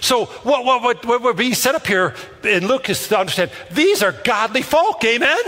So, 0.00 0.26
what, 0.26 0.64
what, 0.64 0.82
what, 0.82 1.06
what 1.06 1.22
we're 1.22 1.32
being 1.32 1.54
set 1.54 1.74
up 1.74 1.86
here 1.86 2.14
in 2.44 2.66
Luke 2.66 2.88
is 2.88 3.08
to 3.08 3.18
understand 3.18 3.50
these 3.70 4.02
are 4.02 4.12
godly 4.12 4.62
folk, 4.62 5.04
amen? 5.04 5.38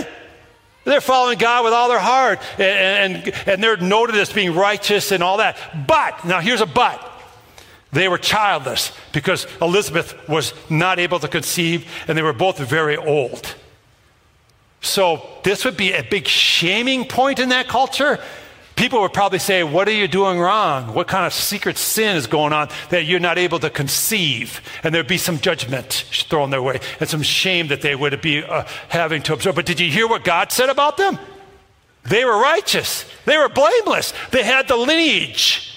They're 0.84 1.00
following 1.00 1.38
God 1.38 1.64
with 1.64 1.72
all 1.72 1.88
their 1.88 1.98
heart, 1.98 2.40
and, 2.58 3.16
and, 3.16 3.34
and 3.46 3.62
they're 3.62 3.78
noted 3.78 4.16
as 4.16 4.32
being 4.32 4.54
righteous 4.54 5.12
and 5.12 5.22
all 5.22 5.38
that. 5.38 5.86
But, 5.86 6.24
now 6.26 6.40
here's 6.40 6.60
a 6.60 6.66
but. 6.66 7.10
They 7.94 8.08
were 8.08 8.18
childless 8.18 8.92
because 9.12 9.46
Elizabeth 9.62 10.14
was 10.28 10.52
not 10.68 10.98
able 10.98 11.18
to 11.20 11.28
conceive, 11.28 11.90
and 12.06 12.18
they 12.18 12.22
were 12.22 12.34
both 12.34 12.58
very 12.58 12.96
old. 12.96 13.54
So, 14.82 15.26
this 15.44 15.64
would 15.64 15.78
be 15.78 15.92
a 15.92 16.02
big 16.02 16.28
shaming 16.28 17.06
point 17.06 17.38
in 17.38 17.48
that 17.48 17.68
culture 17.68 18.18
People 18.76 19.00
would 19.02 19.12
probably 19.12 19.38
say, 19.38 19.62
What 19.62 19.86
are 19.86 19.92
you 19.92 20.08
doing 20.08 20.38
wrong? 20.38 20.94
What 20.94 21.06
kind 21.06 21.26
of 21.26 21.32
secret 21.32 21.78
sin 21.78 22.16
is 22.16 22.26
going 22.26 22.52
on 22.52 22.68
that 22.90 23.04
you're 23.04 23.20
not 23.20 23.38
able 23.38 23.60
to 23.60 23.70
conceive? 23.70 24.60
And 24.82 24.94
there'd 24.94 25.06
be 25.06 25.18
some 25.18 25.38
judgment 25.38 26.04
thrown 26.10 26.50
their 26.50 26.62
way 26.62 26.80
and 26.98 27.08
some 27.08 27.22
shame 27.22 27.68
that 27.68 27.82
they 27.82 27.94
would 27.94 28.20
be 28.20 28.42
uh, 28.42 28.64
having 28.88 29.22
to 29.22 29.34
absorb. 29.34 29.54
But 29.56 29.66
did 29.66 29.78
you 29.78 29.90
hear 29.90 30.08
what 30.08 30.24
God 30.24 30.50
said 30.50 30.70
about 30.70 30.96
them? 30.96 31.18
They 32.04 32.24
were 32.24 32.38
righteous, 32.38 33.06
they 33.24 33.38
were 33.38 33.48
blameless, 33.48 34.12
they 34.30 34.42
had 34.42 34.68
the 34.68 34.76
lineage, 34.76 35.73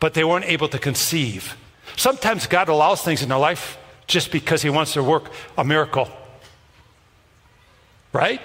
but 0.00 0.14
they 0.14 0.24
weren't 0.24 0.46
able 0.46 0.68
to 0.68 0.78
conceive. 0.78 1.56
Sometimes 1.96 2.46
God 2.46 2.68
allows 2.68 3.02
things 3.02 3.22
in 3.22 3.28
their 3.28 3.38
life 3.38 3.78
just 4.06 4.30
because 4.30 4.62
He 4.62 4.70
wants 4.70 4.92
to 4.94 5.02
work 5.02 5.30
a 5.56 5.64
miracle. 5.64 6.08
Right? 8.12 8.40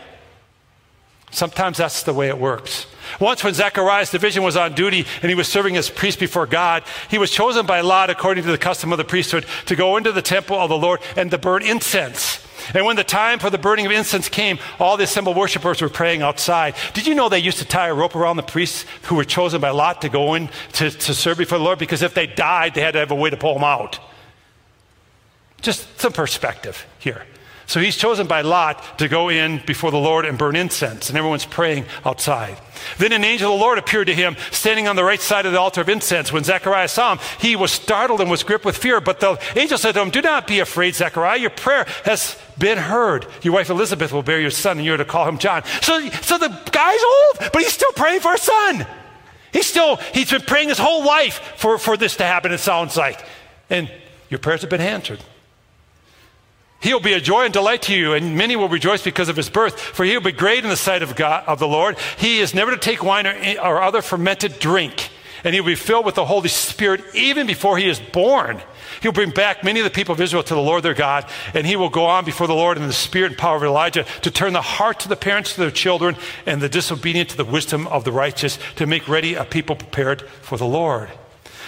Sometimes 1.34 1.78
that's 1.78 2.04
the 2.04 2.14
way 2.14 2.28
it 2.30 2.38
works. 2.38 2.86
Once, 3.20 3.44
when 3.44 3.56
Zechariah's 3.56 4.12
division 4.12 4.44
was 4.44 4.56
on 4.56 4.74
duty 4.76 5.06
and 5.22 5.30
he 5.30 5.36
was 5.36 5.48
serving 5.48 5.76
as 5.78 5.90
priest 5.90 6.20
before 6.20 6.46
God, 6.46 6.84
he 7.10 7.18
was 7.18 7.32
chosen 7.32 7.66
by 7.66 7.82
Lot, 7.82 8.12
according 8.12 8.44
to 8.44 8.52
the 8.52 8.58
custom 8.58 8.92
of 8.92 9.00
the 9.00 9.04
priesthood, 9.04 9.46
to 9.66 9.76
go 9.76 9.98
into 9.98 10.12
the 10.12 10.22
temple 10.22 10.58
of 10.58 10.70
the 10.70 10.78
Lord 10.78 11.00
and 11.18 11.32
to 11.32 11.40
burn 11.40 11.64
incense. 11.64 12.46
And 12.74 12.86
when 12.86 12.96
the 12.96 13.04
time 13.04 13.40
for 13.40 13.50
the 13.50 13.58
burning 13.58 13.86
of 13.86 13.92
incense 13.92 14.30
came, 14.30 14.60
all 14.80 14.98
the 14.98 15.04
assembled 15.04 15.38
worshippers 15.38 15.82
were 15.82 15.90
praying 15.90 16.22
outside. 16.22 16.76
Did 16.94 17.08
you 17.08 17.16
know 17.16 17.30
they 17.30 17.40
used 17.40 17.60
to 17.60 17.66
tie 17.66 17.88
a 17.88 17.94
rope 17.94 18.16
around 18.16 18.38
the 18.38 18.44
priests 18.44 18.86
who 19.04 19.16
were 19.16 19.24
chosen 19.24 19.62
by 19.62 19.70
Lot 19.72 20.02
to 20.02 20.10
go 20.10 20.34
in 20.34 20.50
to, 20.74 20.90
to 20.90 21.14
serve 21.14 21.38
before 21.38 21.58
the 21.58 21.64
Lord? 21.64 21.80
Because 21.80 22.02
if 22.02 22.14
they 22.14 22.28
died, 22.28 22.74
they 22.74 22.82
had 22.82 22.94
to 22.94 23.00
have 23.00 23.12
a 23.12 23.16
way 23.16 23.30
to 23.30 23.38
pull 23.38 23.54
them 23.54 23.64
out. 23.64 24.00
Just 25.62 26.00
some 26.00 26.14
perspective 26.14 26.86
here. 27.00 27.26
So 27.74 27.80
he's 27.80 27.98
chosen 27.98 28.28
by 28.28 28.42
Lot 28.42 29.00
to 29.00 29.08
go 29.08 29.30
in 29.30 29.60
before 29.66 29.90
the 29.90 29.98
Lord 29.98 30.26
and 30.26 30.38
burn 30.38 30.56
incense, 30.56 31.10
and 31.10 31.18
everyone's 31.18 31.44
praying 31.44 31.86
outside. 32.06 32.56
Then 33.00 33.12
an 33.14 33.24
angel 33.24 33.52
of 33.52 33.58
the 33.58 33.66
Lord 33.66 33.80
appeared 33.80 34.06
to 34.06 34.14
him, 34.14 34.36
standing 34.52 34.88
on 34.88 34.96
the 34.96 35.04
right 35.04 35.20
side 35.20 35.48
of 35.48 35.54
the 35.54 35.60
altar 35.60 35.82
of 35.82 35.90
incense. 35.90 36.32
When 36.32 36.44
Zechariah 36.44 36.88
saw 36.88 37.14
him, 37.14 37.20
he 37.40 37.56
was 37.56 37.72
startled 37.72 38.22
and 38.22 38.30
was 38.30 38.44
gripped 38.44 38.64
with 38.64 38.78
fear. 38.78 39.02
But 39.02 39.22
the 39.22 39.42
angel 39.56 39.80
said 39.80 39.94
to 39.94 40.04
him, 40.04 40.12
Do 40.12 40.22
not 40.22 40.46
be 40.46 40.60
afraid, 40.60 40.94
Zechariah. 40.94 41.40
Your 41.40 41.50
prayer 41.50 41.88
has 42.06 42.38
been 42.60 42.78
heard. 42.78 43.26
Your 43.42 43.56
wife 43.56 43.72
Elizabeth 43.72 44.14
will 44.14 44.22
bear 44.22 44.40
your 44.40 44.52
son, 44.52 44.78
and 44.78 44.86
you're 44.86 44.98
to 44.98 45.04
call 45.04 45.28
him 45.28 45.40
John. 45.40 45.64
So, 45.82 46.08
so 46.22 46.38
the 46.38 46.50
guy's 46.72 47.02
old, 47.04 47.52
but 47.52 47.64
he's 47.64 47.74
still 47.74 47.94
praying 47.94 48.20
for 48.20 48.36
a 48.36 48.38
son. 48.38 48.86
He's 49.52 49.66
still, 49.66 49.96
he's 50.14 50.30
been 50.30 50.42
praying 50.42 50.70
his 50.70 50.78
whole 50.78 51.04
life 51.04 51.56
for, 51.58 51.80
for 51.80 51.98
this 51.98 52.18
to 52.18 52.24
happen, 52.24 52.52
it 52.52 52.60
sounds 52.60 52.96
like. 52.96 53.26
And 53.72 53.90
your 54.30 54.38
prayers 54.38 54.62
have 54.62 54.70
been 54.70 54.80
answered. 54.80 55.24
He'll 56.84 57.00
be 57.00 57.14
a 57.14 57.22
joy 57.22 57.46
and 57.46 57.54
delight 57.54 57.84
to 57.84 57.96
you, 57.96 58.12
and 58.12 58.36
many 58.36 58.58
will 58.58 58.68
rejoice 58.68 59.02
because 59.02 59.30
of 59.30 59.38
his 59.38 59.50
birth, 59.50 59.80
for 59.80 60.04
he 60.04 60.14
will 60.16 60.24
be 60.24 60.34
great 60.34 60.66
in 60.66 60.70
the 60.70 60.76
sight 60.76 61.02
of 61.02 61.16
God 61.16 61.46
of 61.48 61.58
the 61.58 61.68
Lord. 61.68 61.98
He 62.18 62.40
is 62.40 62.54
never 62.54 62.72
to 62.72 62.78
take 62.78 63.02
wine 63.02 63.26
or, 63.26 63.34
or 63.62 63.82
other 63.82 64.02
fermented 64.02 64.60
drink, 64.60 65.10
and 65.46 65.54
he 65.54 65.62
will 65.62 65.68
be 65.68 65.76
filled 65.76 66.06
with 66.06 66.16
the 66.16 66.26
Holy 66.26 66.50
Spirit 66.50 67.02
even 67.16 67.48
before 67.48 67.78
he 67.78 67.88
is 67.88 68.02
born. 68.02 68.62
He'll 69.02 69.14
bring 69.14 69.30
back 69.30 69.64
many 69.64 69.80
of 69.80 69.86
the 69.86 69.92
people 69.92 70.12
of 70.12 70.20
Israel 70.20 70.44
to 70.44 70.54
the 70.54 70.60
Lord 70.60 70.84
their 70.84 70.94
God, 70.94 71.26
and 71.54 71.66
he 71.66 71.78
will 71.78 71.90
go 71.90 72.06
on 72.06 72.26
before 72.26 72.48
the 72.48 72.54
Lord 72.54 72.76
in 72.76 72.86
the 72.86 72.92
spirit 72.92 73.32
and 73.32 73.38
power 73.38 73.56
of 73.56 73.64
Elijah 73.64 74.06
to 74.22 74.30
turn 74.30 74.52
the 74.52 74.62
hearts 74.62 75.06
of 75.06 75.10
the 75.10 75.16
parents 75.16 75.54
to 75.54 75.62
their 75.62 75.72
children 75.72 76.18
and 76.46 76.60
the 76.60 76.68
disobedient 76.68 77.30
to 77.30 77.38
the 77.38 77.46
wisdom 77.46 77.88
of 77.88 78.04
the 78.04 78.12
righteous 78.12 78.60
to 78.76 78.86
make 78.86 79.08
ready 79.08 79.36
a 79.36 79.46
people 79.46 79.78
prepared 79.78 80.22
for 80.22 80.58
the 80.58 80.68
Lord. 80.68 81.10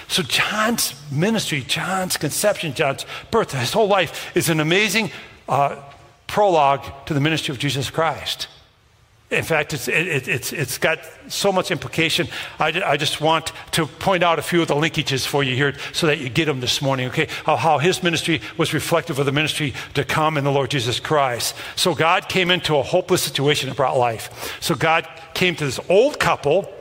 So, 0.08 0.24
John's 0.24 0.94
ministry, 1.12 1.62
John's 1.62 2.18
conception, 2.18 2.74
John's 2.74 3.06
birth, 3.32 3.52
his 3.52 3.74
whole 3.74 3.88
life 3.88 4.36
is 4.36 4.50
an 4.50 4.60
amazing 4.60 5.12
uh, 5.50 5.82
prologue 6.28 6.84
to 7.08 7.14
the 7.14 7.20
ministry 7.20 7.54
of 7.54 7.60
Jesus 7.60 7.90
Christ. 7.90 8.48
In 9.32 9.44
fact, 9.44 9.74
it's, 9.74 9.88
it, 9.88 10.28
it's, 10.28 10.54
it's 10.54 10.78
got 10.78 11.00
so 11.28 11.52
much 11.52 11.72
implication. 11.72 12.28
I, 12.60 12.82
I, 12.86 12.96
just 12.96 13.22
want 13.22 13.52
to 13.72 13.88
point 13.88 14.24
out 14.24 14.38
a 14.38 14.44
few 14.44 14.62
of 14.62 14.68
the 14.68 14.76
linkages 14.76 15.26
for 15.26 15.44
you 15.44 15.56
here 15.56 15.74
so 15.94 16.06
that 16.06 16.20
you 16.20 16.30
get 16.30 16.46
them 16.46 16.60
this 16.60 16.80
morning, 16.80 17.08
okay? 17.08 17.28
How, 17.44 17.56
how 17.56 17.80
his 17.80 18.04
ministry 18.04 18.42
was 18.56 18.72
reflective 18.72 19.18
of 19.18 19.26
the 19.26 19.32
ministry 19.32 19.74
to 19.96 20.04
come 20.04 20.38
in 20.38 20.44
the 20.44 20.52
Lord 20.52 20.70
Jesus 20.70 21.00
Christ. 21.00 21.56
So 21.76 21.96
God 21.96 22.30
came 22.30 22.52
into 22.52 22.78
a 22.78 22.84
hopeless 22.84 23.24
situation 23.24 23.68
and 23.68 23.76
brought 23.76 23.98
life. 23.98 24.60
So 24.62 24.76
God 24.76 25.08
came 25.34 25.56
to 25.56 25.66
this 25.66 25.80
old 25.90 26.20
couple 26.20 26.72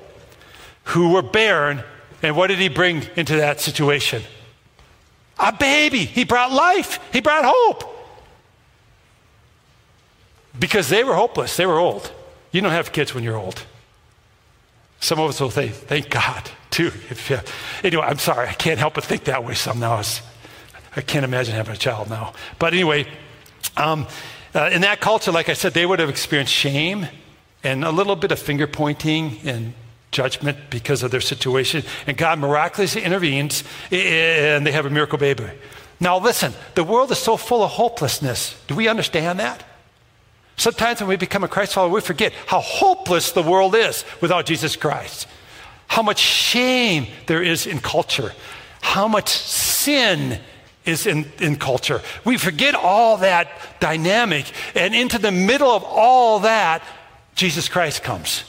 who 0.85 1.15
were 1.15 1.23
barren 1.23 1.83
and 2.25 2.35
what 2.35 2.47
did 2.47 2.59
he 2.59 2.69
bring 2.69 3.03
into 3.17 3.37
that 3.37 3.61
situation? 3.61 4.23
A 5.39 5.53
baby. 5.53 6.05
He 6.05 6.25
brought 6.25 6.53
life, 6.53 6.99
he 7.13 7.21
brought 7.21 7.45
hope. 7.47 7.91
Because 10.59 10.89
they 10.89 11.05
were 11.05 11.15
hopeless, 11.15 11.57
they 11.57 11.67
were 11.67 11.79
old. 11.79 12.11
You 12.51 12.61
don't 12.61 12.71
have 12.71 12.93
kids 12.93 13.15
when 13.15 13.25
you're 13.25 13.37
old. 13.37 13.65
Some 15.01 15.21
of 15.21 15.29
us 15.29 15.41
will 15.41 15.51
say, 15.51 15.69
thank 15.69 16.09
God, 16.09 16.51
too. 16.71 16.87
If, 17.11 17.31
uh, 17.31 17.43
anyway, 17.83 18.05
I'm 18.07 18.19
sorry, 18.19 18.49
I 18.49 18.55
can't 18.55 18.79
help 18.79 18.95
but 18.95 19.05
think 19.05 19.25
that 19.25 19.45
way 19.45 19.55
some 19.55 19.81
now. 19.81 20.01
I 20.97 21.01
can't 21.03 21.25
imagine 21.25 21.55
having 21.55 21.75
a 21.75 21.77
child 21.77 22.09
now. 22.09 22.33
But 22.59 22.73
anyway, 22.73 23.07
um, 23.77 24.07
uh, 24.55 24.71
in 24.73 24.83
that 24.83 25.01
culture, 25.01 25.33
like 25.33 25.49
I 25.49 25.55
said, 25.55 25.75
they 25.75 25.85
would 25.85 25.99
have 25.99 26.09
experienced 26.09 26.53
shame 26.53 27.09
and 27.65 27.85
a 27.85 27.91
little 27.91 28.17
bit 28.17 28.33
of 28.33 28.39
finger 28.39 28.67
pointing 28.67 29.41
and 29.45 29.75
judgment 30.15 30.57
because 30.71 31.03
of 31.03 31.11
their 31.11 31.21
situation. 31.21 31.83
And 32.07 32.17
God 32.17 32.39
miraculously 32.39 33.03
intervenes 33.03 33.65
and 33.91 34.67
they 34.67 34.73
have 34.73 34.87
a 34.87 34.91
miracle 34.91 35.19
baby. 35.19 35.51
Now, 36.01 36.19
listen, 36.19 36.55
the 36.75 36.85
world 36.85 37.11
is 37.11 37.19
so 37.19 37.37
full 37.37 37.63
of 37.63 37.71
hopelessness. 37.73 38.57
Do 38.67 38.75
we 38.75 38.89
understand 38.89 39.41
that? 39.41 39.63
Sometimes 40.57 41.01
when 41.01 41.09
we 41.09 41.17
become 41.17 41.45
a 41.45 41.49
Christ 41.49 41.75
follower, 41.75 41.93
we 41.93 42.01
forget 42.01 42.33
how 42.47 42.61
hopeless 42.61 43.33
the 43.33 43.43
world 43.43 43.75
is 43.75 44.05
without 44.21 44.47
Jesus 44.47 44.77
Christ. 44.77 45.27
How 45.89 46.03
much 46.03 46.19
shame 46.19 47.09
there 47.27 47.43
is 47.43 47.67
in 47.67 47.81
culture. 47.81 48.33
How 48.81 49.09
much 49.09 49.29
sin 49.29 50.41
is 50.85 51.07
in, 51.07 51.31
in 51.41 51.57
culture. 51.57 52.03
We 52.25 52.37
forget 52.39 52.75
all 52.75 53.17
that 53.19 53.49
dynamic. 53.81 54.53
And 54.75 54.95
into 54.95 55.19
the 55.19 55.33
middle 55.33 55.71
of 55.71 55.83
all 55.83 56.41
that, 56.41 56.83
Jesus 57.35 57.69
Christ 57.69 58.03
comes 58.05 58.45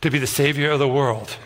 to 0.00 0.10
be 0.10 0.18
the 0.18 0.26
Savior 0.26 0.70
of 0.70 0.78
the 0.78 0.88
world, 0.88 1.36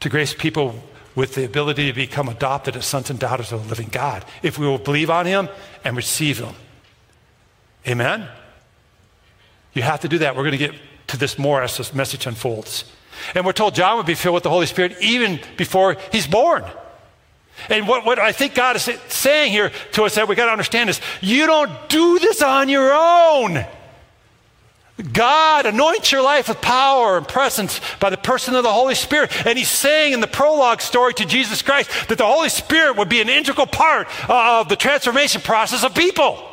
to 0.00 0.08
grace 0.08 0.34
people 0.34 0.82
with 1.14 1.34
the 1.34 1.44
ability 1.44 1.86
to 1.86 1.92
become 1.92 2.28
adopted 2.28 2.76
as 2.76 2.86
sons 2.86 3.10
and 3.10 3.18
daughters 3.18 3.52
of 3.52 3.64
the 3.64 3.68
living 3.68 3.88
God, 3.88 4.24
if 4.42 4.58
we 4.58 4.66
will 4.66 4.78
believe 4.78 5.10
on 5.10 5.26
Him 5.26 5.48
and 5.84 5.96
receive 5.96 6.38
Him. 6.38 6.54
Amen? 7.86 8.28
You 9.72 9.82
have 9.82 10.00
to 10.00 10.08
do 10.08 10.18
that. 10.18 10.36
We're 10.36 10.42
going 10.42 10.52
to 10.52 10.58
get 10.58 10.74
to 11.08 11.16
this 11.16 11.38
more 11.38 11.62
as 11.62 11.76
this 11.76 11.94
message 11.94 12.26
unfolds. 12.26 12.90
And 13.34 13.44
we're 13.44 13.52
told 13.52 13.74
John 13.74 13.96
would 13.96 14.06
be 14.06 14.14
filled 14.14 14.34
with 14.34 14.44
the 14.44 14.50
Holy 14.50 14.66
Spirit 14.66 14.96
even 15.00 15.40
before 15.56 15.96
he's 16.12 16.26
born. 16.26 16.64
And 17.68 17.86
what, 17.86 18.06
what 18.06 18.18
I 18.18 18.32
think 18.32 18.54
God 18.54 18.76
is 18.76 18.88
saying 19.08 19.52
here 19.52 19.70
to 19.92 20.04
us 20.04 20.14
that 20.14 20.28
we 20.28 20.34
got 20.34 20.46
to 20.46 20.52
understand 20.52 20.88
is 20.88 21.00
you 21.20 21.46
don't 21.46 21.88
do 21.88 22.18
this 22.18 22.40
on 22.40 22.68
your 22.68 22.92
own. 22.92 23.64
God 25.02 25.66
anoints 25.66 26.12
your 26.12 26.22
life 26.22 26.48
with 26.48 26.60
power 26.60 27.16
and 27.16 27.26
presence 27.26 27.80
by 28.00 28.10
the 28.10 28.16
person 28.16 28.54
of 28.54 28.62
the 28.62 28.72
Holy 28.72 28.94
Spirit. 28.94 29.30
And 29.46 29.58
he's 29.58 29.70
saying 29.70 30.12
in 30.12 30.20
the 30.20 30.26
prologue 30.26 30.80
story 30.80 31.14
to 31.14 31.24
Jesus 31.24 31.62
Christ 31.62 31.90
that 32.08 32.18
the 32.18 32.26
Holy 32.26 32.48
Spirit 32.48 32.96
would 32.96 33.08
be 33.08 33.20
an 33.20 33.28
integral 33.28 33.66
part 33.66 34.08
of 34.28 34.68
the 34.68 34.76
transformation 34.76 35.40
process 35.40 35.84
of 35.84 35.94
people. 35.94 36.46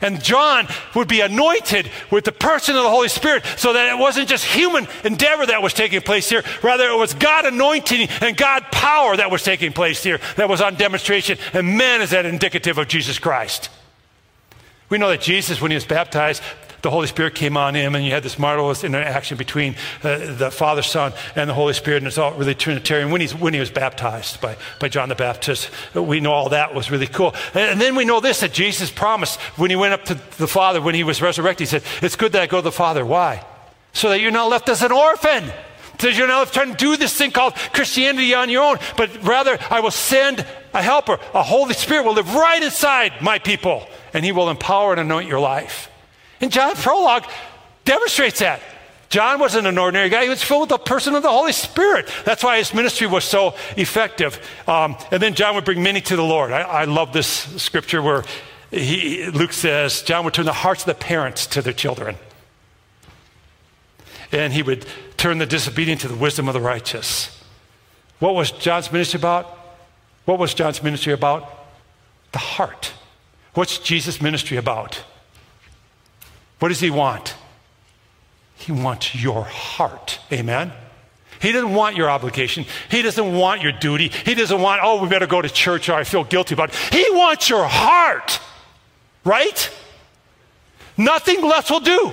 And 0.00 0.22
John 0.22 0.68
would 0.94 1.08
be 1.08 1.20
anointed 1.20 1.90
with 2.10 2.24
the 2.24 2.32
person 2.32 2.76
of 2.76 2.84
the 2.84 2.90
Holy 2.90 3.08
Spirit 3.08 3.44
so 3.56 3.72
that 3.72 3.88
it 3.88 3.98
wasn't 3.98 4.28
just 4.28 4.44
human 4.44 4.86
endeavor 5.04 5.46
that 5.46 5.62
was 5.62 5.74
taking 5.74 6.00
place 6.00 6.28
here. 6.28 6.44
Rather, 6.62 6.88
it 6.88 6.96
was 6.96 7.14
God 7.14 7.46
anointing 7.46 8.08
and 8.20 8.36
God 8.36 8.64
power 8.70 9.16
that 9.16 9.30
was 9.30 9.42
taking 9.42 9.72
place 9.72 10.02
here 10.02 10.20
that 10.36 10.48
was 10.48 10.60
on 10.60 10.76
demonstration. 10.76 11.38
And 11.52 11.76
man, 11.76 12.00
is 12.00 12.10
that 12.10 12.26
indicative 12.26 12.78
of 12.78 12.86
Jesus 12.86 13.18
Christ. 13.18 13.70
We 14.88 14.98
know 14.98 15.10
that 15.10 15.20
Jesus, 15.20 15.60
when 15.60 15.70
he 15.70 15.74
was 15.74 15.84
baptized, 15.84 16.42
the 16.82 16.90
Holy 16.90 17.06
Spirit 17.06 17.34
came 17.34 17.56
on 17.56 17.74
him, 17.74 17.94
and 17.94 18.04
you 18.04 18.12
had 18.12 18.22
this 18.22 18.38
marvelous 18.38 18.84
interaction 18.84 19.36
between 19.36 19.74
uh, 20.02 20.34
the 20.34 20.50
Father, 20.50 20.82
Son, 20.82 21.12
and 21.34 21.50
the 21.50 21.54
Holy 21.54 21.72
Spirit, 21.72 21.98
and 21.98 22.06
it's 22.06 22.18
all 22.18 22.32
really 22.34 22.54
Trinitarian. 22.54 23.10
When, 23.10 23.26
when 23.28 23.54
he 23.54 23.60
was 23.60 23.70
baptized 23.70 24.40
by, 24.40 24.56
by 24.78 24.88
John 24.88 25.08
the 25.08 25.14
Baptist, 25.14 25.70
we 25.94 26.20
know 26.20 26.32
all 26.32 26.50
that 26.50 26.74
was 26.74 26.90
really 26.90 27.06
cool. 27.06 27.34
And, 27.54 27.72
and 27.72 27.80
then 27.80 27.96
we 27.96 28.04
know 28.04 28.20
this 28.20 28.40
that 28.40 28.52
Jesus 28.52 28.90
promised 28.90 29.40
when 29.56 29.70
he 29.70 29.76
went 29.76 29.94
up 29.94 30.04
to 30.06 30.14
the 30.36 30.48
Father, 30.48 30.80
when 30.80 30.94
he 30.94 31.04
was 31.04 31.20
resurrected, 31.20 31.68
he 31.68 31.70
said, 31.70 31.82
It's 32.02 32.16
good 32.16 32.32
that 32.32 32.42
I 32.42 32.46
go 32.46 32.58
to 32.58 32.62
the 32.62 32.72
Father. 32.72 33.04
Why? 33.04 33.44
So 33.92 34.10
that 34.10 34.20
you're 34.20 34.30
not 34.30 34.48
left 34.48 34.68
as 34.68 34.82
an 34.82 34.92
orphan. 34.92 35.50
So 35.98 36.06
you're 36.06 36.28
not 36.28 36.52
trying 36.52 36.70
to 36.70 36.76
do 36.76 36.96
this 36.96 37.12
thing 37.12 37.32
called 37.32 37.54
Christianity 37.72 38.32
on 38.32 38.50
your 38.50 38.62
own, 38.62 38.78
but 38.96 39.24
rather 39.24 39.58
I 39.68 39.80
will 39.80 39.90
send 39.90 40.46
a 40.72 40.80
helper. 40.80 41.18
A 41.34 41.42
Holy 41.42 41.74
Spirit 41.74 42.04
will 42.04 42.14
live 42.14 42.34
right 42.34 42.62
inside 42.62 43.14
my 43.20 43.40
people, 43.40 43.84
and 44.14 44.24
he 44.24 44.30
will 44.30 44.48
empower 44.48 44.92
and 44.92 45.00
anoint 45.00 45.28
your 45.28 45.40
life. 45.40 45.87
And 46.40 46.52
John's 46.52 46.80
prologue 46.82 47.24
demonstrates 47.84 48.40
that. 48.40 48.60
John 49.08 49.40
wasn't 49.40 49.66
an 49.66 49.78
ordinary 49.78 50.10
guy. 50.10 50.24
He 50.24 50.28
was 50.28 50.42
filled 50.42 50.62
with 50.62 50.68
the 50.68 50.78
person 50.78 51.14
of 51.14 51.22
the 51.22 51.30
Holy 51.30 51.52
Spirit. 51.52 52.08
That's 52.24 52.44
why 52.44 52.58
his 52.58 52.74
ministry 52.74 53.06
was 53.06 53.24
so 53.24 53.54
effective. 53.76 54.38
Um, 54.68 54.96
and 55.10 55.22
then 55.22 55.34
John 55.34 55.54
would 55.54 55.64
bring 55.64 55.82
many 55.82 56.02
to 56.02 56.16
the 56.16 56.22
Lord. 56.22 56.52
I, 56.52 56.60
I 56.60 56.84
love 56.84 57.12
this 57.14 57.26
scripture 57.26 58.02
where 58.02 58.24
he, 58.70 59.26
Luke 59.30 59.54
says 59.54 60.02
John 60.02 60.24
would 60.24 60.34
turn 60.34 60.44
the 60.44 60.52
hearts 60.52 60.82
of 60.82 60.86
the 60.86 60.94
parents 60.94 61.46
to 61.48 61.62
their 61.62 61.72
children. 61.72 62.16
And 64.30 64.52
he 64.52 64.62
would 64.62 64.84
turn 65.16 65.38
the 65.38 65.46
disobedient 65.46 66.02
to 66.02 66.08
the 66.08 66.16
wisdom 66.16 66.48
of 66.48 66.54
the 66.54 66.60
righteous. 66.60 67.42
What 68.18 68.34
was 68.34 68.50
John's 68.50 68.92
ministry 68.92 69.18
about? 69.18 69.46
What 70.26 70.38
was 70.38 70.52
John's 70.52 70.82
ministry 70.82 71.14
about? 71.14 71.50
The 72.32 72.38
heart. 72.38 72.92
What's 73.54 73.78
Jesus' 73.78 74.20
ministry 74.20 74.58
about? 74.58 75.02
What 76.58 76.68
does 76.68 76.80
he 76.80 76.90
want? 76.90 77.34
He 78.56 78.72
wants 78.72 79.14
your 79.14 79.44
heart. 79.44 80.18
Amen? 80.32 80.72
He 81.40 81.52
doesn't 81.52 81.72
want 81.72 81.96
your 81.96 82.10
obligation. 82.10 82.66
He 82.90 83.02
doesn't 83.02 83.34
want 83.36 83.62
your 83.62 83.72
duty. 83.72 84.08
He 84.08 84.34
doesn't 84.34 84.60
want, 84.60 84.80
oh, 84.82 85.00
we 85.00 85.08
better 85.08 85.26
go 85.26 85.40
to 85.40 85.48
church 85.48 85.88
or 85.88 85.94
I 85.94 86.04
feel 86.04 86.24
guilty 86.24 86.54
about 86.54 86.70
it. 86.70 86.74
He 86.92 87.06
wants 87.10 87.48
your 87.48 87.64
heart, 87.64 88.40
right? 89.24 89.70
Nothing 90.96 91.42
less 91.42 91.70
will 91.70 91.80
do. 91.80 92.12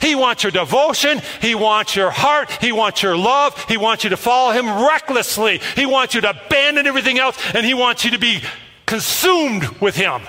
He 0.00 0.14
wants 0.14 0.42
your 0.42 0.52
devotion. 0.52 1.20
He 1.40 1.54
wants 1.54 1.94
your 1.94 2.10
heart. 2.10 2.50
He 2.60 2.72
wants 2.72 3.02
your 3.02 3.16
love. 3.16 3.62
He 3.68 3.76
wants 3.76 4.04
you 4.04 4.10
to 4.10 4.16
follow 4.16 4.52
him 4.52 4.66
recklessly. 4.66 5.60
He 5.76 5.86
wants 5.86 6.14
you 6.14 6.22
to 6.22 6.30
abandon 6.30 6.86
everything 6.86 7.18
else 7.18 7.38
and 7.54 7.66
he 7.66 7.74
wants 7.74 8.04
you 8.04 8.12
to 8.12 8.18
be 8.18 8.42
consumed 8.86 9.64
with 9.80 9.96
him. 9.96 10.22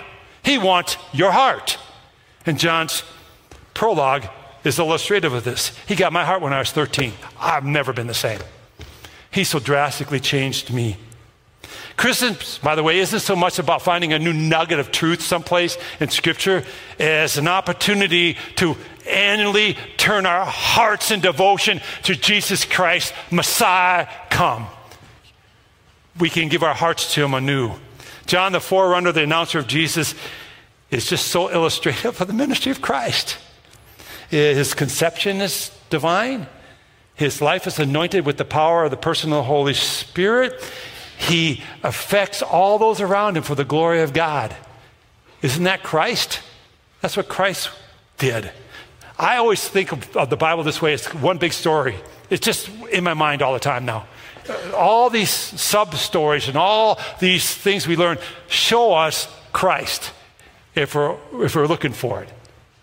He 0.43 0.57
wants 0.57 0.97
your 1.13 1.31
heart. 1.31 1.77
And 2.45 2.59
John's 2.59 3.03
prologue 3.75 4.25
is 4.63 4.79
illustrative 4.79 5.33
of 5.33 5.43
this. 5.43 5.77
He 5.87 5.95
got 5.95 6.11
my 6.11 6.25
heart 6.25 6.41
when 6.41 6.53
I 6.53 6.59
was 6.59 6.71
13. 6.71 7.13
I've 7.39 7.65
never 7.65 7.93
been 7.93 8.07
the 8.07 8.15
same. 8.15 8.39
He 9.29 9.43
so 9.43 9.59
drastically 9.59 10.19
changed 10.19 10.73
me. 10.73 10.97
Christmas, 11.97 12.57
by 12.57 12.75
the 12.75 12.83
way, 12.83 12.99
isn't 12.99 13.19
so 13.19 13.35
much 13.35 13.59
about 13.59 13.81
finding 13.81 14.11
a 14.11 14.19
new 14.19 14.33
nugget 14.33 14.79
of 14.79 14.91
truth 14.91 15.21
someplace 15.21 15.77
in 15.99 16.09
Scripture 16.09 16.63
as 16.99 17.37
an 17.37 17.47
opportunity 17.47 18.37
to 18.55 18.75
annually 19.07 19.77
turn 19.97 20.25
our 20.25 20.45
hearts 20.45 21.11
in 21.11 21.21
devotion 21.21 21.79
to 22.03 22.15
Jesus 22.15 22.65
Christ, 22.65 23.13
Messiah, 23.31 24.07
come. 24.29 24.67
We 26.19 26.29
can 26.29 26.49
give 26.49 26.63
our 26.63 26.73
hearts 26.73 27.13
to 27.13 27.23
Him 27.23 27.33
anew. 27.33 27.73
John, 28.25 28.51
the 28.51 28.59
forerunner, 28.59 29.11
the 29.11 29.23
announcer 29.23 29.59
of 29.59 29.67
Jesus, 29.67 30.15
is 30.91 31.07
just 31.07 31.27
so 31.27 31.49
illustrative 31.49 32.19
of 32.19 32.27
the 32.27 32.33
ministry 32.33 32.71
of 32.71 32.81
Christ. 32.81 33.37
His 34.29 34.73
conception 34.73 35.41
is 35.41 35.71
divine. 35.89 36.47
His 37.15 37.41
life 37.41 37.67
is 37.67 37.79
anointed 37.79 38.25
with 38.25 38.37
the 38.37 38.45
power 38.45 38.83
of 38.83 38.91
the 38.91 38.97
person 38.97 39.31
of 39.31 39.37
the 39.37 39.43
Holy 39.43 39.73
Spirit. 39.73 40.61
He 41.17 41.63
affects 41.83 42.41
all 42.41 42.77
those 42.77 42.99
around 42.99 43.37
him 43.37 43.43
for 43.43 43.55
the 43.55 43.63
glory 43.63 44.01
of 44.01 44.13
God. 44.13 44.55
Isn't 45.41 45.63
that 45.63 45.83
Christ? 45.83 46.41
That's 47.01 47.15
what 47.15 47.29
Christ 47.29 47.69
did. 48.17 48.51
I 49.17 49.37
always 49.37 49.65
think 49.65 49.91
of, 49.91 50.15
of 50.17 50.29
the 50.29 50.35
Bible 50.37 50.63
this 50.63 50.81
way 50.81 50.93
it's 50.93 51.13
one 51.13 51.37
big 51.37 51.53
story. 51.53 51.95
It's 52.29 52.45
just 52.45 52.69
in 52.91 53.03
my 53.03 53.13
mind 53.13 53.41
all 53.41 53.53
the 53.53 53.59
time 53.59 53.85
now. 53.85 54.07
All 54.75 55.09
these 55.09 55.29
sub 55.29 55.95
stories 55.95 56.47
and 56.47 56.57
all 56.57 56.99
these 57.19 57.53
things 57.53 57.87
we 57.87 57.95
learn 57.95 58.17
show 58.47 58.93
us 58.93 59.27
Christ 59.53 60.11
if 60.75 60.95
we're, 60.95 61.15
if 61.45 61.55
we're 61.55 61.67
looking 61.67 61.93
for 61.93 62.21
it. 62.21 62.29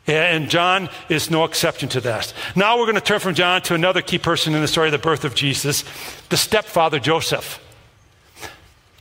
And 0.06 0.50
John 0.50 0.88
is 1.08 1.30
no 1.30 1.44
exception 1.44 1.88
to 1.90 2.00
that. 2.00 2.32
Now 2.56 2.76
we're 2.76 2.86
going 2.86 2.96
to 2.96 3.00
turn 3.00 3.20
from 3.20 3.34
John 3.34 3.62
to 3.62 3.74
another 3.74 4.02
key 4.02 4.18
person 4.18 4.54
in 4.54 4.60
the 4.60 4.68
story 4.68 4.88
of 4.88 4.92
the 4.92 4.98
birth 4.98 5.24
of 5.24 5.34
Jesus, 5.34 5.84
the 6.28 6.36
stepfather 6.36 6.98
Joseph. 6.98 7.60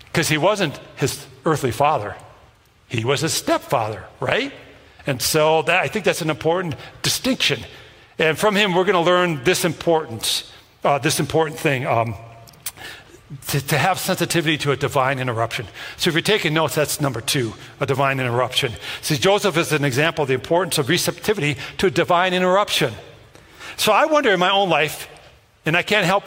Because 0.06 0.30
he 0.30 0.38
wasn't 0.38 0.80
his 0.98 1.26
earthly 1.46 1.72
father, 1.72 2.16
he 2.88 3.04
was 3.06 3.22
his 3.22 3.34
stepfather, 3.34 4.06
right? 4.20 4.54
And 5.08 5.22
so 5.22 5.64
that, 5.64 5.82
I 5.82 5.88
think 5.88 6.06
that's 6.06 6.22
an 6.22 6.30
important 6.30 6.76
distinction. 7.02 7.62
And 8.20 8.38
from 8.38 8.56
him, 8.56 8.76
we're 8.76 8.84
going 8.84 8.94
to 8.94 9.00
learn 9.00 9.44
this 9.44 9.66
importance, 9.66 10.52
uh, 10.84 11.00
this 11.00 11.20
important 11.20 11.60
thing. 11.60 11.88
Um, 11.88 12.14
to, 13.48 13.66
to, 13.68 13.78
have 13.78 13.98
sensitivity 14.00 14.58
to 14.58 14.72
a 14.72 14.76
divine 14.76 15.20
interruption. 15.20 15.66
So 15.98 16.10
if 16.10 16.14
you're 16.14 16.22
taking 16.22 16.54
notes, 16.54 16.76
that's 16.76 17.00
number 17.00 17.22
two, 17.22 17.54
a 17.80 17.86
divine 17.86 18.20
interruption. 18.20 18.74
See, 19.02 19.16
Joseph 19.16 19.56
is 19.58 19.72
an 19.72 19.86
example 19.86 20.24
of 20.24 20.28
the 20.28 20.34
importance 20.34 20.78
of 20.78 20.90
receptivity 20.90 21.56
to 21.78 21.88
a 21.88 21.92
divine 21.92 22.34
interruption. 22.34 22.94
So 23.78 23.94
I 23.94 24.06
wonder 24.06 24.32
in 24.32 24.40
my 24.40 24.52
own 24.52 24.70
life, 24.70 25.08
and 25.66 25.78
I 25.78 25.82
can't 25.82 26.06
help 26.06 26.26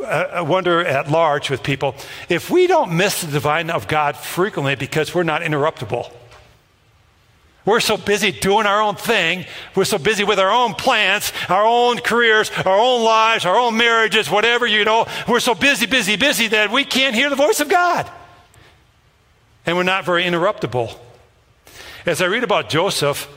uh, 0.00 0.44
wonder 0.46 0.84
at 0.84 1.10
large 1.10 1.50
with 1.50 1.62
people, 1.62 1.94
if 2.28 2.50
we 2.50 2.66
don't 2.66 2.96
miss 2.96 3.20
the 3.20 3.30
divine 3.30 3.70
of 3.70 3.86
God 3.86 4.16
frequently 4.16 4.74
because 4.74 5.14
we're 5.14 5.22
not 5.22 5.42
interruptible. 5.42 6.12
We're 7.64 7.80
so 7.80 7.96
busy 7.96 8.32
doing 8.32 8.66
our 8.66 8.80
own 8.80 8.96
thing. 8.96 9.44
We're 9.74 9.84
so 9.84 9.98
busy 9.98 10.24
with 10.24 10.38
our 10.38 10.50
own 10.50 10.74
plans, 10.74 11.32
our 11.48 11.64
own 11.64 11.98
careers, 11.98 12.50
our 12.64 12.78
own 12.78 13.04
lives, 13.04 13.44
our 13.44 13.56
own 13.56 13.76
marriages, 13.76 14.30
whatever, 14.30 14.66
you 14.66 14.84
know. 14.84 15.06
We're 15.28 15.40
so 15.40 15.54
busy, 15.54 15.86
busy, 15.86 16.16
busy 16.16 16.48
that 16.48 16.70
we 16.70 16.84
can't 16.84 17.14
hear 17.14 17.28
the 17.28 17.36
voice 17.36 17.60
of 17.60 17.68
God. 17.68 18.10
And 19.66 19.76
we're 19.76 19.82
not 19.82 20.04
very 20.04 20.24
interruptible. 20.24 20.96
As 22.06 22.22
I 22.22 22.26
read 22.26 22.44
about 22.44 22.70
Joseph 22.70 23.28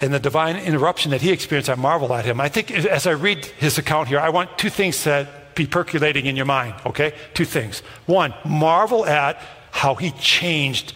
and 0.00 0.12
the 0.12 0.18
divine 0.18 0.56
interruption 0.56 1.10
that 1.10 1.20
he 1.20 1.30
experienced, 1.32 1.68
I 1.68 1.74
marvel 1.74 2.14
at 2.14 2.24
him. 2.24 2.40
I 2.40 2.48
think 2.48 2.70
as 2.70 3.06
I 3.06 3.12
read 3.12 3.44
his 3.44 3.76
account 3.76 4.08
here, 4.08 4.18
I 4.18 4.30
want 4.30 4.56
two 4.56 4.70
things 4.70 5.02
to 5.02 5.28
be 5.54 5.66
percolating 5.66 6.24
in 6.24 6.34
your 6.34 6.46
mind, 6.46 6.74
okay? 6.86 7.12
Two 7.34 7.44
things. 7.44 7.80
One, 8.06 8.34
marvel 8.44 9.04
at 9.04 9.40
how 9.70 9.94
he 9.94 10.12
changed 10.12 10.94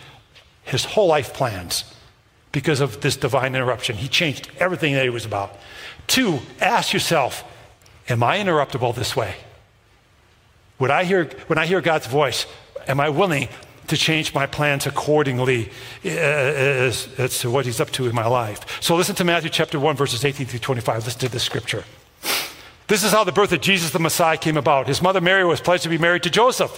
his 0.71 0.85
whole 0.85 1.09
life 1.09 1.35
plans 1.35 1.85
because 2.53 2.81
of 2.81 3.01
this 3.01 3.17
divine 3.17 3.55
interruption. 3.55 3.97
He 3.97 4.09
changed 4.09 4.51
everything 4.59 4.95
that 4.95 5.05
he 5.05 5.11
was 5.11 5.25
about. 5.25 5.57
Two, 6.07 6.41
ask 6.61 6.93
yourself, 6.93 7.45
am 8.09 8.23
I 8.23 8.39
interruptible 8.39 8.95
this 8.95 9.15
way? 9.15 9.35
Would 10.79 10.91
I 10.91 11.05
hear, 11.05 11.27
when 11.47 11.59
I 11.59 11.67
hear 11.67 11.81
God's 11.81 12.07
voice, 12.07 12.47
am 12.89 13.01
I 13.01 13.11
willing 13.11 13.49
to 13.89 13.97
change 13.97 14.35
my 14.35 14.47
plans 14.47 14.87
accordingly 14.87 15.71
uh, 16.05 16.09
as, 16.09 17.09
as 17.19 17.39
to 17.41 17.51
what 17.51 17.67
he's 17.67 17.81
up 17.81 17.91
to 17.91 18.07
in 18.07 18.15
my 18.15 18.27
life? 18.27 18.79
So 18.81 18.97
listen 18.97 19.15
to 19.17 19.25
Matthew 19.25 19.51
chapter 19.51 19.79
1, 19.79 19.97
verses 19.97 20.25
18 20.25 20.47
through 20.47 20.61
25. 20.61 21.05
Listen 21.05 21.21
to 21.21 21.29
this 21.29 21.43
scripture. 21.43 21.85
This 22.91 23.05
is 23.05 23.13
how 23.13 23.23
the 23.23 23.31
birth 23.31 23.53
of 23.53 23.61
Jesus 23.61 23.93
the 23.93 24.01
Messiah 24.01 24.37
came 24.37 24.57
about. 24.57 24.89
His 24.89 25.01
mother 25.01 25.21
Mary 25.21 25.45
was 25.45 25.61
pledged 25.61 25.85
to 25.85 25.89
be 25.89 25.97
married 25.97 26.25
to 26.25 26.31
Joseph. 26.31 26.77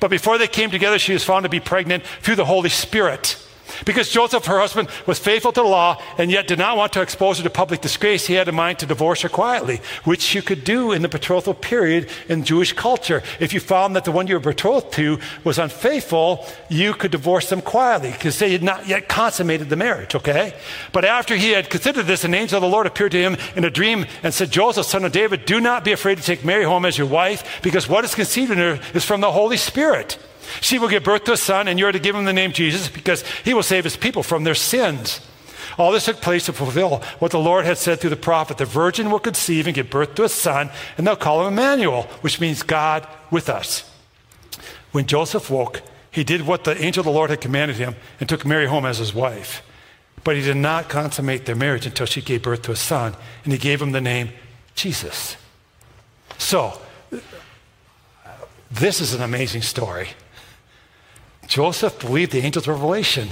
But 0.00 0.08
before 0.08 0.36
they 0.36 0.48
came 0.48 0.72
together, 0.72 0.98
she 0.98 1.12
was 1.12 1.22
found 1.22 1.44
to 1.44 1.48
be 1.48 1.60
pregnant 1.60 2.04
through 2.20 2.34
the 2.34 2.44
Holy 2.44 2.68
Spirit. 2.68 3.36
Because 3.84 4.08
Joseph, 4.08 4.44
her 4.46 4.58
husband, 4.58 4.88
was 5.06 5.18
faithful 5.18 5.52
to 5.52 5.60
the 5.60 5.66
law 5.66 6.00
and 6.18 6.30
yet 6.30 6.46
did 6.46 6.58
not 6.58 6.76
want 6.76 6.92
to 6.94 7.02
expose 7.02 7.38
her 7.38 7.44
to 7.44 7.50
public 7.50 7.80
disgrace, 7.80 8.26
he 8.26 8.34
had 8.34 8.48
in 8.48 8.54
mind 8.54 8.78
to 8.80 8.86
divorce 8.86 9.22
her 9.22 9.28
quietly, 9.28 9.80
which 10.04 10.34
you 10.34 10.42
could 10.42 10.64
do 10.64 10.92
in 10.92 11.02
the 11.02 11.08
betrothal 11.08 11.54
period 11.54 12.08
in 12.28 12.44
Jewish 12.44 12.72
culture. 12.72 13.22
If 13.40 13.52
you 13.52 13.60
found 13.60 13.96
that 13.96 14.04
the 14.04 14.12
one 14.12 14.26
you 14.26 14.34
were 14.34 14.40
betrothed 14.40 14.92
to 14.94 15.18
was 15.44 15.58
unfaithful, 15.58 16.46
you 16.68 16.94
could 16.94 17.10
divorce 17.10 17.48
them 17.50 17.62
quietly 17.62 18.12
because 18.12 18.38
they 18.38 18.52
had 18.52 18.62
not 18.62 18.86
yet 18.86 19.08
consummated 19.08 19.68
the 19.68 19.76
marriage, 19.76 20.14
okay? 20.14 20.54
But 20.92 21.04
after 21.04 21.36
he 21.36 21.50
had 21.50 21.70
considered 21.70 22.06
this, 22.06 22.24
an 22.24 22.34
angel 22.34 22.58
of 22.58 22.62
the 22.62 22.68
Lord 22.68 22.86
appeared 22.86 23.12
to 23.12 23.20
him 23.20 23.36
in 23.56 23.64
a 23.64 23.70
dream 23.70 24.06
and 24.22 24.32
said, 24.32 24.50
Joseph, 24.50 24.86
son 24.86 25.04
of 25.04 25.12
David, 25.12 25.44
do 25.44 25.60
not 25.60 25.84
be 25.84 25.92
afraid 25.92 26.18
to 26.18 26.24
take 26.24 26.44
Mary 26.44 26.64
home 26.64 26.84
as 26.84 26.98
your 26.98 27.06
wife 27.06 27.60
because 27.62 27.88
what 27.88 28.04
is 28.04 28.14
conceived 28.14 28.50
in 28.50 28.58
her 28.58 28.80
is 28.94 29.04
from 29.04 29.20
the 29.20 29.32
Holy 29.32 29.56
Spirit. 29.56 30.18
She 30.60 30.78
will 30.78 30.88
give 30.88 31.04
birth 31.04 31.24
to 31.24 31.32
a 31.32 31.36
son, 31.36 31.68
and 31.68 31.78
you 31.78 31.86
are 31.86 31.92
to 31.92 31.98
give 31.98 32.14
him 32.14 32.24
the 32.24 32.32
name 32.32 32.52
Jesus 32.52 32.88
because 32.88 33.24
he 33.44 33.54
will 33.54 33.62
save 33.62 33.84
his 33.84 33.96
people 33.96 34.22
from 34.22 34.44
their 34.44 34.54
sins. 34.54 35.20
All 35.78 35.92
this 35.92 36.04
took 36.04 36.20
place 36.20 36.46
to 36.46 36.52
fulfill 36.52 36.98
what 37.18 37.30
the 37.30 37.38
Lord 37.38 37.64
had 37.64 37.78
said 37.78 38.00
through 38.00 38.10
the 38.10 38.16
prophet 38.16 38.58
the 38.58 38.64
virgin 38.64 39.10
will 39.10 39.18
conceive 39.18 39.66
and 39.66 39.74
give 39.74 39.90
birth 39.90 40.14
to 40.16 40.24
a 40.24 40.28
son, 40.28 40.70
and 40.96 41.06
they'll 41.06 41.16
call 41.16 41.46
him 41.46 41.54
Emmanuel, 41.54 42.02
which 42.20 42.40
means 42.40 42.62
God 42.62 43.06
with 43.30 43.48
us. 43.48 43.88
When 44.92 45.06
Joseph 45.06 45.50
woke, 45.50 45.82
he 46.10 46.24
did 46.24 46.46
what 46.46 46.64
the 46.64 46.80
angel 46.82 47.00
of 47.00 47.06
the 47.06 47.12
Lord 47.12 47.30
had 47.30 47.40
commanded 47.40 47.76
him 47.76 47.96
and 48.20 48.28
took 48.28 48.44
Mary 48.44 48.66
home 48.66 48.84
as 48.84 48.98
his 48.98 49.14
wife. 49.14 49.62
But 50.24 50.36
he 50.36 50.42
did 50.42 50.58
not 50.58 50.88
consummate 50.88 51.46
their 51.46 51.56
marriage 51.56 51.86
until 51.86 52.06
she 52.06 52.20
gave 52.20 52.42
birth 52.42 52.62
to 52.62 52.72
a 52.72 52.76
son, 52.76 53.16
and 53.44 53.52
he 53.52 53.58
gave 53.58 53.80
him 53.80 53.92
the 53.92 54.00
name 54.00 54.30
Jesus. 54.74 55.36
So, 56.38 56.80
this 58.70 59.00
is 59.00 59.14
an 59.14 59.22
amazing 59.22 59.62
story. 59.62 60.08
Joseph 61.46 61.98
believed 62.00 62.32
the 62.32 62.42
angel's 62.42 62.68
revelation 62.68 63.28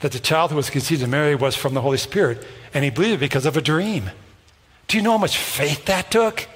that 0.00 0.12
the 0.12 0.18
child 0.18 0.50
who 0.50 0.56
was 0.56 0.70
conceived 0.70 1.02
in 1.02 1.10
Mary 1.10 1.34
was 1.34 1.54
from 1.54 1.74
the 1.74 1.80
Holy 1.80 1.98
Spirit, 1.98 2.46
and 2.72 2.84
he 2.84 2.90
believed 2.90 3.14
it 3.14 3.20
because 3.20 3.46
of 3.46 3.56
a 3.56 3.60
dream. 3.60 4.10
Do 4.88 4.96
you 4.96 5.02
know 5.02 5.12
how 5.12 5.18
much 5.18 5.36
faith 5.36 5.84
that 5.86 6.10
took? 6.10 6.48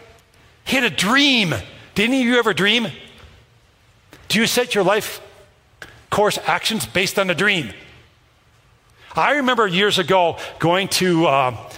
He 0.64 0.76
had 0.76 0.85
a 0.85 0.90
dream. 0.90 1.54
Did 1.94 2.04
any 2.04 2.22
of 2.22 2.26
you 2.26 2.38
ever 2.38 2.54
dream? 2.54 2.88
Do 4.28 4.40
you 4.40 4.46
set 4.46 4.74
your 4.74 4.83
life 4.83 5.20
course 6.11 6.38
actions 6.46 6.87
based 6.87 7.18
on 7.18 7.28
a 7.30 7.35
dream? 7.35 7.70
I 9.14 9.37
remember 9.37 9.66
years 9.66 9.98
ago 9.98 10.38
going 10.59 10.88
to 10.88 11.26
uh, 11.26 11.70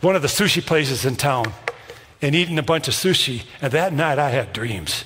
one 0.00 0.14
of 0.14 0.22
the 0.22 0.28
sushi 0.28 0.64
places 0.64 1.04
in 1.04 1.16
town 1.16 1.52
and 2.22 2.34
eating 2.34 2.58
a 2.58 2.62
bunch 2.62 2.86
of 2.86 2.94
sushi, 2.94 3.44
and 3.62 3.72
that 3.72 3.92
night 3.92 4.18
I 4.18 4.30
had 4.30 4.52
dreams. 4.52 5.04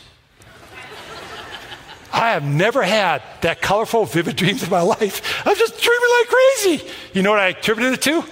I 2.15 2.31
have 2.31 2.45
never 2.45 2.85
had 2.85 3.23
that 3.41 3.61
colorful, 3.61 4.05
vivid 4.05 4.37
dreams 4.37 4.63
in 4.63 4.71
my 4.71 4.83
life. 4.83 5.45
I'm 5.45 5.57
just 5.57 5.81
dreaming 5.81 6.09
like 6.21 6.29
crazy. 6.29 6.93
You 7.13 7.23
know 7.23 7.31
what 7.31 7.41
I 7.41 7.49
attributed 7.49 7.95
it 7.95 8.03
to? 8.03 8.25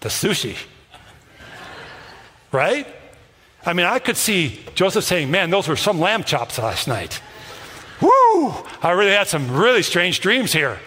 The 0.00 0.08
sushi. 0.08 0.56
right? 2.52 2.86
I 3.66 3.72
mean, 3.72 3.86
I 3.86 3.98
could 3.98 4.16
see 4.16 4.60
Joseph 4.76 5.02
saying, 5.02 5.32
Man, 5.32 5.50
those 5.50 5.66
were 5.66 5.74
some 5.74 5.98
lamb 5.98 6.22
chops 6.22 6.58
last 6.58 6.86
night. 6.86 7.20
Woo! 8.00 8.54
I 8.82 8.92
really 8.92 9.10
had 9.10 9.26
some 9.26 9.50
really 9.50 9.82
strange 9.82 10.20
dreams 10.20 10.52
here. 10.52 10.78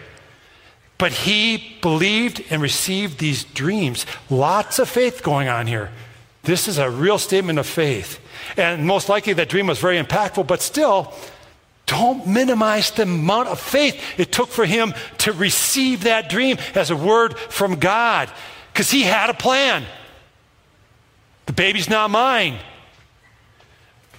But 0.98 1.12
he 1.12 1.78
believed 1.82 2.46
and 2.50 2.62
received 2.62 3.20
these 3.20 3.44
dreams. 3.44 4.06
Lots 4.30 4.80
of 4.80 4.88
faith 4.88 5.22
going 5.22 5.50
on 5.50 5.68
here. 5.68 5.90
This 6.44 6.70
is 6.70 6.78
a 6.78 6.90
real 6.90 7.18
statement 7.18 7.60
of 7.60 7.68
faith. 7.68 8.22
And 8.56 8.88
most 8.88 9.10
likely 9.10 9.34
that 9.34 9.50
dream 9.50 9.68
was 9.68 9.80
very 9.80 10.02
impactful, 10.02 10.48
but 10.48 10.62
still, 10.62 11.14
don't 11.92 12.26
minimize 12.26 12.90
the 12.92 13.04
amount 13.04 13.50
of 13.50 13.60
faith 13.60 14.02
it 14.18 14.32
took 14.32 14.48
for 14.48 14.64
him 14.64 14.94
to 15.18 15.34
receive 15.34 16.04
that 16.04 16.30
dream 16.30 16.58
as 16.74 16.90
a 16.90 16.96
word 16.96 17.38
from 17.38 17.76
God 17.76 18.32
because 18.72 18.90
he 18.90 19.02
had 19.02 19.30
a 19.30 19.34
plan. 19.34 19.84
The 21.48 21.54
baby's 21.54 21.90
not 21.90 22.10
mine. 22.10 22.60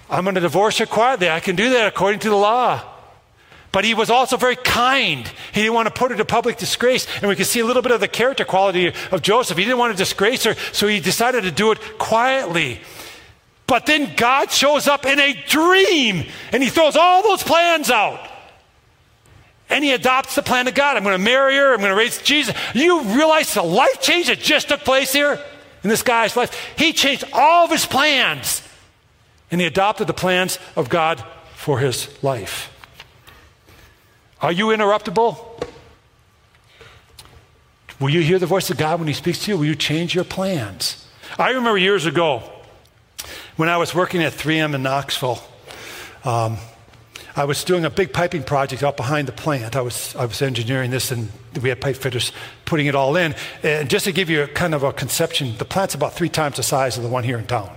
I'm 0.07 0.23
going 0.23 0.35
to 0.35 0.41
divorce 0.41 0.77
her 0.77 0.85
quietly. 0.85 1.31
I 1.31 1.39
can 1.39 1.55
do 1.55 1.71
that 1.71 1.87
according 1.87 2.19
to 2.19 2.29
the 2.29 2.35
law. 2.35 2.79
But 3.71 3.85
he 3.85 3.95
was 3.95 4.11
also 4.11 4.37
very 4.37 4.55
kind. 4.55 5.27
He 5.51 5.61
didn't 5.61 5.73
want 5.73 5.87
to 5.87 5.93
put 5.93 6.11
her 6.11 6.17
to 6.17 6.25
public 6.25 6.57
disgrace. 6.57 7.07
And 7.15 7.27
we 7.27 7.35
can 7.35 7.45
see 7.45 7.59
a 7.59 7.65
little 7.65 7.81
bit 7.81 7.91
of 7.91 8.01
the 8.01 8.07
character 8.07 8.45
quality 8.45 8.93
of 9.11 9.23
Joseph. 9.23 9.57
He 9.57 9.63
didn't 9.63 9.79
want 9.79 9.93
to 9.93 9.97
disgrace 9.97 10.43
her, 10.43 10.53
so 10.73 10.87
he 10.87 10.99
decided 10.99 11.41
to 11.41 11.49
do 11.49 11.71
it 11.71 11.97
quietly. 11.97 12.81
But 13.67 13.85
then 13.85 14.13
God 14.15 14.51
shows 14.51 14.87
up 14.87 15.05
in 15.05 15.19
a 15.19 15.33
dream 15.47 16.25
and 16.51 16.61
he 16.61 16.69
throws 16.69 16.95
all 16.95 17.23
those 17.23 17.43
plans 17.43 17.89
out. 17.89 18.29
And 19.69 19.83
he 19.83 19.93
adopts 19.93 20.35
the 20.35 20.43
plan 20.43 20.67
of 20.67 20.75
God. 20.75 20.97
I'm 20.97 21.03
going 21.03 21.17
to 21.17 21.23
marry 21.23 21.55
her. 21.55 21.73
I'm 21.73 21.79
going 21.79 21.89
to 21.89 21.95
raise 21.95 22.21
Jesus. 22.21 22.55
You 22.75 23.01
realize 23.01 23.53
the 23.53 23.63
life 23.63 24.01
change 24.01 24.27
that 24.27 24.39
just 24.39 24.69
took 24.69 24.81
place 24.81 25.11
here 25.11 25.39
in 25.83 25.89
this 25.89 26.03
guy's 26.03 26.35
life? 26.35 26.53
He 26.77 26.93
changed 26.93 27.23
all 27.33 27.65
of 27.65 27.71
his 27.71 27.85
plans 27.85 28.61
and 29.49 29.61
he 29.61 29.65
adopted 29.65 30.07
the 30.07 30.13
plans 30.13 30.59
of 30.75 30.89
God 30.89 31.23
for 31.55 31.79
his 31.79 32.09
life. 32.23 32.69
Are 34.41 34.51
you 34.51 34.67
interruptible? 34.67 35.37
Will 37.99 38.09
you 38.09 38.21
hear 38.21 38.37
the 38.37 38.45
voice 38.45 38.69
of 38.69 38.77
God 38.77 38.99
when 38.99 39.07
he 39.07 39.13
speaks 39.13 39.45
to 39.45 39.51
you? 39.51 39.57
Will 39.57 39.65
you 39.65 39.75
change 39.75 40.13
your 40.13 40.25
plans? 40.25 41.07
I 41.39 41.49
remember 41.49 41.77
years 41.77 42.05
ago, 42.05 42.43
when 43.55 43.69
I 43.69 43.77
was 43.77 43.93
working 43.93 44.23
at 44.23 44.33
3M 44.33 44.73
in 44.73 44.83
Knoxville, 44.83 45.39
um, 46.23 46.57
I 47.35 47.45
was 47.45 47.63
doing 47.63 47.83
a 47.83 47.89
big 47.89 48.13
piping 48.13 48.43
project 48.43 48.83
out 48.83 48.95
behind 48.95 49.27
the 49.27 49.31
plant. 49.31 49.75
I 49.75 49.81
was, 49.81 50.15
I 50.15 50.25
was 50.25 50.41
engineering 50.41 50.91
this, 50.91 51.11
and 51.11 51.29
we 51.61 51.69
had 51.69 51.81
pipe 51.81 51.95
fitters 51.95 52.31
putting 52.65 52.85
it 52.85 52.95
all 52.95 53.15
in. 53.15 53.35
And 53.63 53.89
just 53.89 54.05
to 54.05 54.11
give 54.11 54.29
you 54.29 54.43
a 54.43 54.47
kind 54.47 54.75
of 54.75 54.83
a 54.83 54.93
conception, 54.93 55.55
the 55.57 55.65
plant's 55.65 55.95
about 55.95 56.13
three 56.13 56.29
times 56.29 56.57
the 56.57 56.63
size 56.63 56.97
of 56.97 57.03
the 57.03 57.09
one 57.09 57.23
here 57.23 57.37
in 57.37 57.47
town. 57.47 57.75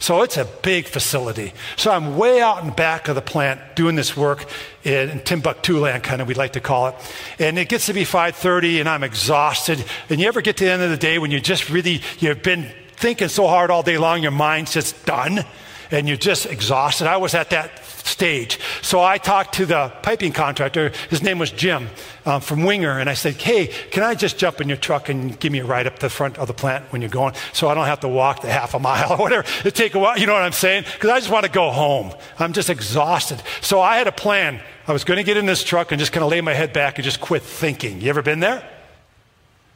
So 0.00 0.22
it's 0.22 0.36
a 0.36 0.44
big 0.44 0.86
facility. 0.86 1.52
So 1.76 1.90
I'm 1.90 2.16
way 2.16 2.40
out 2.40 2.62
in 2.62 2.70
back 2.70 3.08
of 3.08 3.16
the 3.16 3.22
plant 3.22 3.60
doing 3.74 3.96
this 3.96 4.16
work 4.16 4.46
in 4.84 5.20
Timbuktu 5.20 5.78
land, 5.78 6.04
kind 6.04 6.22
of 6.22 6.28
we'd 6.28 6.36
like 6.36 6.52
to 6.52 6.60
call 6.60 6.88
it. 6.88 6.94
And 7.40 7.58
it 7.58 7.68
gets 7.68 7.86
to 7.86 7.92
be 7.92 8.04
5:30, 8.04 8.78
and 8.78 8.88
I'm 8.88 9.02
exhausted. 9.02 9.84
And 10.08 10.20
you 10.20 10.28
ever 10.28 10.40
get 10.40 10.56
to 10.58 10.64
the 10.64 10.70
end 10.70 10.82
of 10.82 10.90
the 10.90 10.96
day 10.96 11.18
when 11.18 11.32
you 11.32 11.40
just 11.40 11.68
really 11.68 12.00
you've 12.20 12.44
been 12.44 12.70
thinking 12.98 13.28
so 13.28 13.46
hard 13.46 13.70
all 13.70 13.82
day 13.82 13.98
long, 13.98 14.22
your 14.22 14.32
mind's 14.32 14.72
just 14.72 15.06
done 15.06 15.44
and 15.90 16.08
you're 16.08 16.16
just 16.16 16.46
exhausted. 16.46 17.06
I 17.06 17.16
was 17.16 17.34
at 17.34 17.50
that 17.50 17.84
stage. 17.84 18.58
So 18.82 19.02
I 19.02 19.18
talked 19.18 19.54
to 19.54 19.66
the 19.66 19.92
piping 20.02 20.32
contractor. 20.32 20.92
His 21.10 21.22
name 21.22 21.38
was 21.38 21.50
Jim 21.50 21.88
um, 22.26 22.40
from 22.40 22.64
Winger. 22.64 22.98
And 22.98 23.08
I 23.08 23.14
said, 23.14 23.34
Hey, 23.34 23.68
can 23.90 24.02
I 24.02 24.14
just 24.14 24.38
jump 24.38 24.60
in 24.60 24.68
your 24.68 24.76
truck 24.76 25.08
and 25.08 25.38
give 25.38 25.52
me 25.52 25.60
a 25.60 25.64
ride 25.64 25.86
up 25.86 25.96
to 25.96 26.06
the 26.06 26.10
front 26.10 26.38
of 26.38 26.46
the 26.46 26.54
plant 26.54 26.84
when 26.92 27.00
you're 27.00 27.10
going 27.10 27.34
so 27.52 27.68
I 27.68 27.74
don't 27.74 27.86
have 27.86 28.00
to 28.00 28.08
walk 28.08 28.42
the 28.42 28.50
half 28.50 28.74
a 28.74 28.78
mile 28.78 29.12
or 29.14 29.16
whatever? 29.18 29.46
It 29.64 29.74
take 29.74 29.94
a 29.94 29.98
while. 29.98 30.18
You 30.18 30.26
know 30.26 30.34
what 30.34 30.42
I'm 30.42 30.52
saying? 30.52 30.84
Because 30.94 31.10
I 31.10 31.18
just 31.18 31.30
want 31.30 31.46
to 31.46 31.52
go 31.52 31.70
home. 31.70 32.12
I'm 32.38 32.52
just 32.52 32.70
exhausted. 32.70 33.42
So 33.60 33.80
I 33.80 33.98
had 33.98 34.06
a 34.06 34.12
plan. 34.12 34.60
I 34.86 34.92
was 34.92 35.04
going 35.04 35.18
to 35.18 35.24
get 35.24 35.36
in 35.36 35.46
this 35.46 35.62
truck 35.62 35.92
and 35.92 35.98
just 35.98 36.12
kind 36.12 36.24
of 36.24 36.30
lay 36.30 36.40
my 36.40 36.54
head 36.54 36.72
back 36.72 36.98
and 36.98 37.04
just 37.04 37.20
quit 37.20 37.42
thinking. 37.42 38.00
You 38.00 38.08
ever 38.08 38.22
been 38.22 38.40
there? 38.40 38.68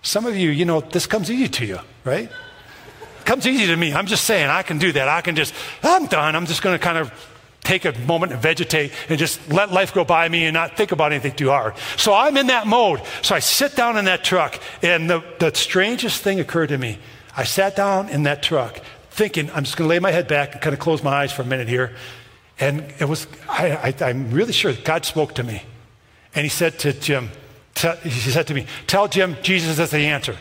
Some 0.05 0.27
of 0.27 0.37
you, 0.37 0.51
you 0.51 0.65
know, 0.65 0.81
this 0.81 1.07
comes 1.07 1.31
easy 1.31 1.49
to 1.49 1.67
you, 1.67 1.79
right? 2.05 2.31
Comes 3.25 3.47
easy 3.47 3.67
to 3.67 3.77
me. 3.77 3.93
I'm 3.93 4.07
just 4.07 4.25
saying, 4.25 4.49
I 4.49 4.63
can 4.63 4.79
do 4.79 4.93
that. 4.93 5.09
I 5.09 5.21
can 5.21 5.37
just, 5.37 5.55
I'm 5.83 6.07
done. 6.07 6.37
I'm 6.37 6.47
just 6.47 6.63
going 6.63 6.79
to 6.79 6.83
kind 6.83 6.99
of 6.99 7.13
take 7.63 7.85
a 7.85 7.97
moment 8.01 8.33
and 8.33 8.43
vegetate 8.43 8.93
and 9.09 9.19
just 9.19 9.51
let 9.51 9.71
life 9.71 9.95
go 9.95 10.05
by 10.05 10.29
me 10.29 10.45
and 10.45 10.55
not 10.55 10.77
think 10.77 10.93
about 10.93 11.13
anything 11.13 11.33
too 11.33 11.49
hard. 11.49 11.75
So 11.97 12.13
I'm 12.13 12.37
in 12.37 12.49
that 12.49 12.67
mode. 12.67 13.03
So 13.23 13.35
I 13.35 13.39
sit 13.39 13.77
down 13.77 13.97
in 13.97 14.07
that 14.07 14.25
truck, 14.25 14.61
and 14.83 15.09
the, 15.09 15.23
the 15.39 15.55
strangest 15.55 16.23
thing 16.23 16.41
occurred 16.41 16.69
to 16.69 16.79
me. 16.79 16.99
I 17.37 17.45
sat 17.45 17.77
down 17.77 18.09
in 18.09 18.25
that 18.25 18.43
truck 18.43 18.81
thinking, 19.11 19.51
I'm 19.51 19.65
just 19.65 19.77
going 19.77 19.89
to 19.89 19.91
lay 19.91 19.99
my 19.99 20.11
head 20.11 20.27
back 20.27 20.53
and 20.53 20.61
kind 20.61 20.75
of 20.75 20.81
close 20.81 21.03
my 21.03 21.13
eyes 21.13 21.33
for 21.33 21.43
a 21.43 21.47
minute 21.47 21.69
here. 21.69 21.95
And 22.59 22.93
it 22.99 23.09
was, 23.09 23.27
I, 23.49 23.95
I'm 24.01 24.31
really 24.31 24.53
sure 24.53 24.73
God 24.73 25.05
spoke 25.05 25.35
to 25.35 25.43
me. 25.43 25.63
And 26.35 26.45
he 26.45 26.49
said 26.49 26.79
to 26.81 26.93
Jim, 26.93 27.31
he 28.03 28.11
said 28.11 28.47
to 28.49 28.55
me, 28.55 28.67
Tell 28.87 29.09
Jim 29.09 29.37
Jesus 29.43 29.79
is 29.79 29.91
the 29.91 29.99
answer. 29.99 30.37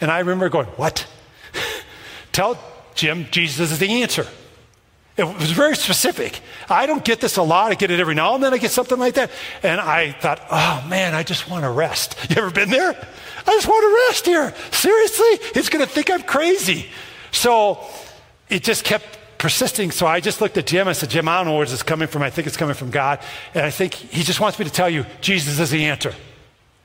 And 0.00 0.10
I 0.10 0.18
remember 0.18 0.48
going, 0.48 0.66
What? 0.66 1.06
Tell 2.32 2.58
Jim 2.94 3.26
Jesus 3.30 3.72
is 3.72 3.78
the 3.78 4.02
answer. 4.02 4.26
It 5.16 5.24
was 5.24 5.50
very 5.50 5.74
specific. 5.74 6.40
I 6.68 6.86
don't 6.86 7.04
get 7.04 7.20
this 7.20 7.38
a 7.38 7.42
lot. 7.42 7.72
I 7.72 7.74
get 7.74 7.90
it 7.90 7.98
every 7.98 8.14
now 8.14 8.36
and 8.36 8.44
then. 8.44 8.54
I 8.54 8.58
get 8.58 8.70
something 8.70 8.98
like 8.98 9.14
that. 9.14 9.32
And 9.64 9.80
I 9.80 10.12
thought, 10.12 10.40
oh 10.48 10.86
man, 10.88 11.12
I 11.12 11.24
just 11.24 11.50
want 11.50 11.64
to 11.64 11.70
rest. 11.70 12.16
You 12.30 12.36
ever 12.36 12.50
been 12.50 12.70
there? 12.70 12.90
I 12.90 13.50
just 13.52 13.66
want 13.66 13.82
to 13.82 14.06
rest 14.08 14.26
here. 14.26 14.54
Seriously? 14.70 15.50
He's 15.54 15.70
going 15.70 15.84
to 15.84 15.90
think 15.90 16.08
I'm 16.08 16.22
crazy. 16.22 16.86
So 17.32 17.84
it 18.48 18.62
just 18.62 18.84
kept 18.84 19.18
persisting. 19.38 19.90
So 19.90 20.06
I 20.06 20.20
just 20.20 20.40
looked 20.40 20.56
at 20.56 20.66
Jim. 20.66 20.86
I 20.86 20.92
said, 20.92 21.10
Jim, 21.10 21.28
I 21.28 21.38
don't 21.38 21.46
know 21.46 21.56
where 21.56 21.66
this 21.66 21.72
is 21.72 21.82
coming 21.82 22.06
from. 22.06 22.22
I 22.22 22.30
think 22.30 22.46
it's 22.46 22.56
coming 22.56 22.76
from 22.76 22.90
God. 22.90 23.20
And 23.54 23.64
I 23.64 23.70
think 23.70 23.94
he 23.94 24.22
just 24.22 24.38
wants 24.38 24.56
me 24.58 24.66
to 24.66 24.70
tell 24.70 24.88
you 24.88 25.04
Jesus 25.20 25.58
is 25.58 25.70
the 25.70 25.86
answer. 25.86 26.14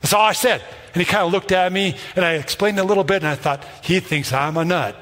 That's 0.00 0.12
all 0.12 0.26
I 0.26 0.32
said. 0.32 0.60
And 0.92 1.00
he 1.00 1.04
kind 1.04 1.24
of 1.24 1.30
looked 1.30 1.52
at 1.52 1.72
me 1.72 1.96
and 2.16 2.24
I 2.24 2.32
explained 2.32 2.80
a 2.80 2.84
little 2.84 3.04
bit 3.04 3.22
and 3.22 3.26
I 3.26 3.36
thought, 3.36 3.64
he 3.82 4.00
thinks 4.00 4.32
I'm 4.32 4.56
a 4.56 4.64
nut. 4.64 4.96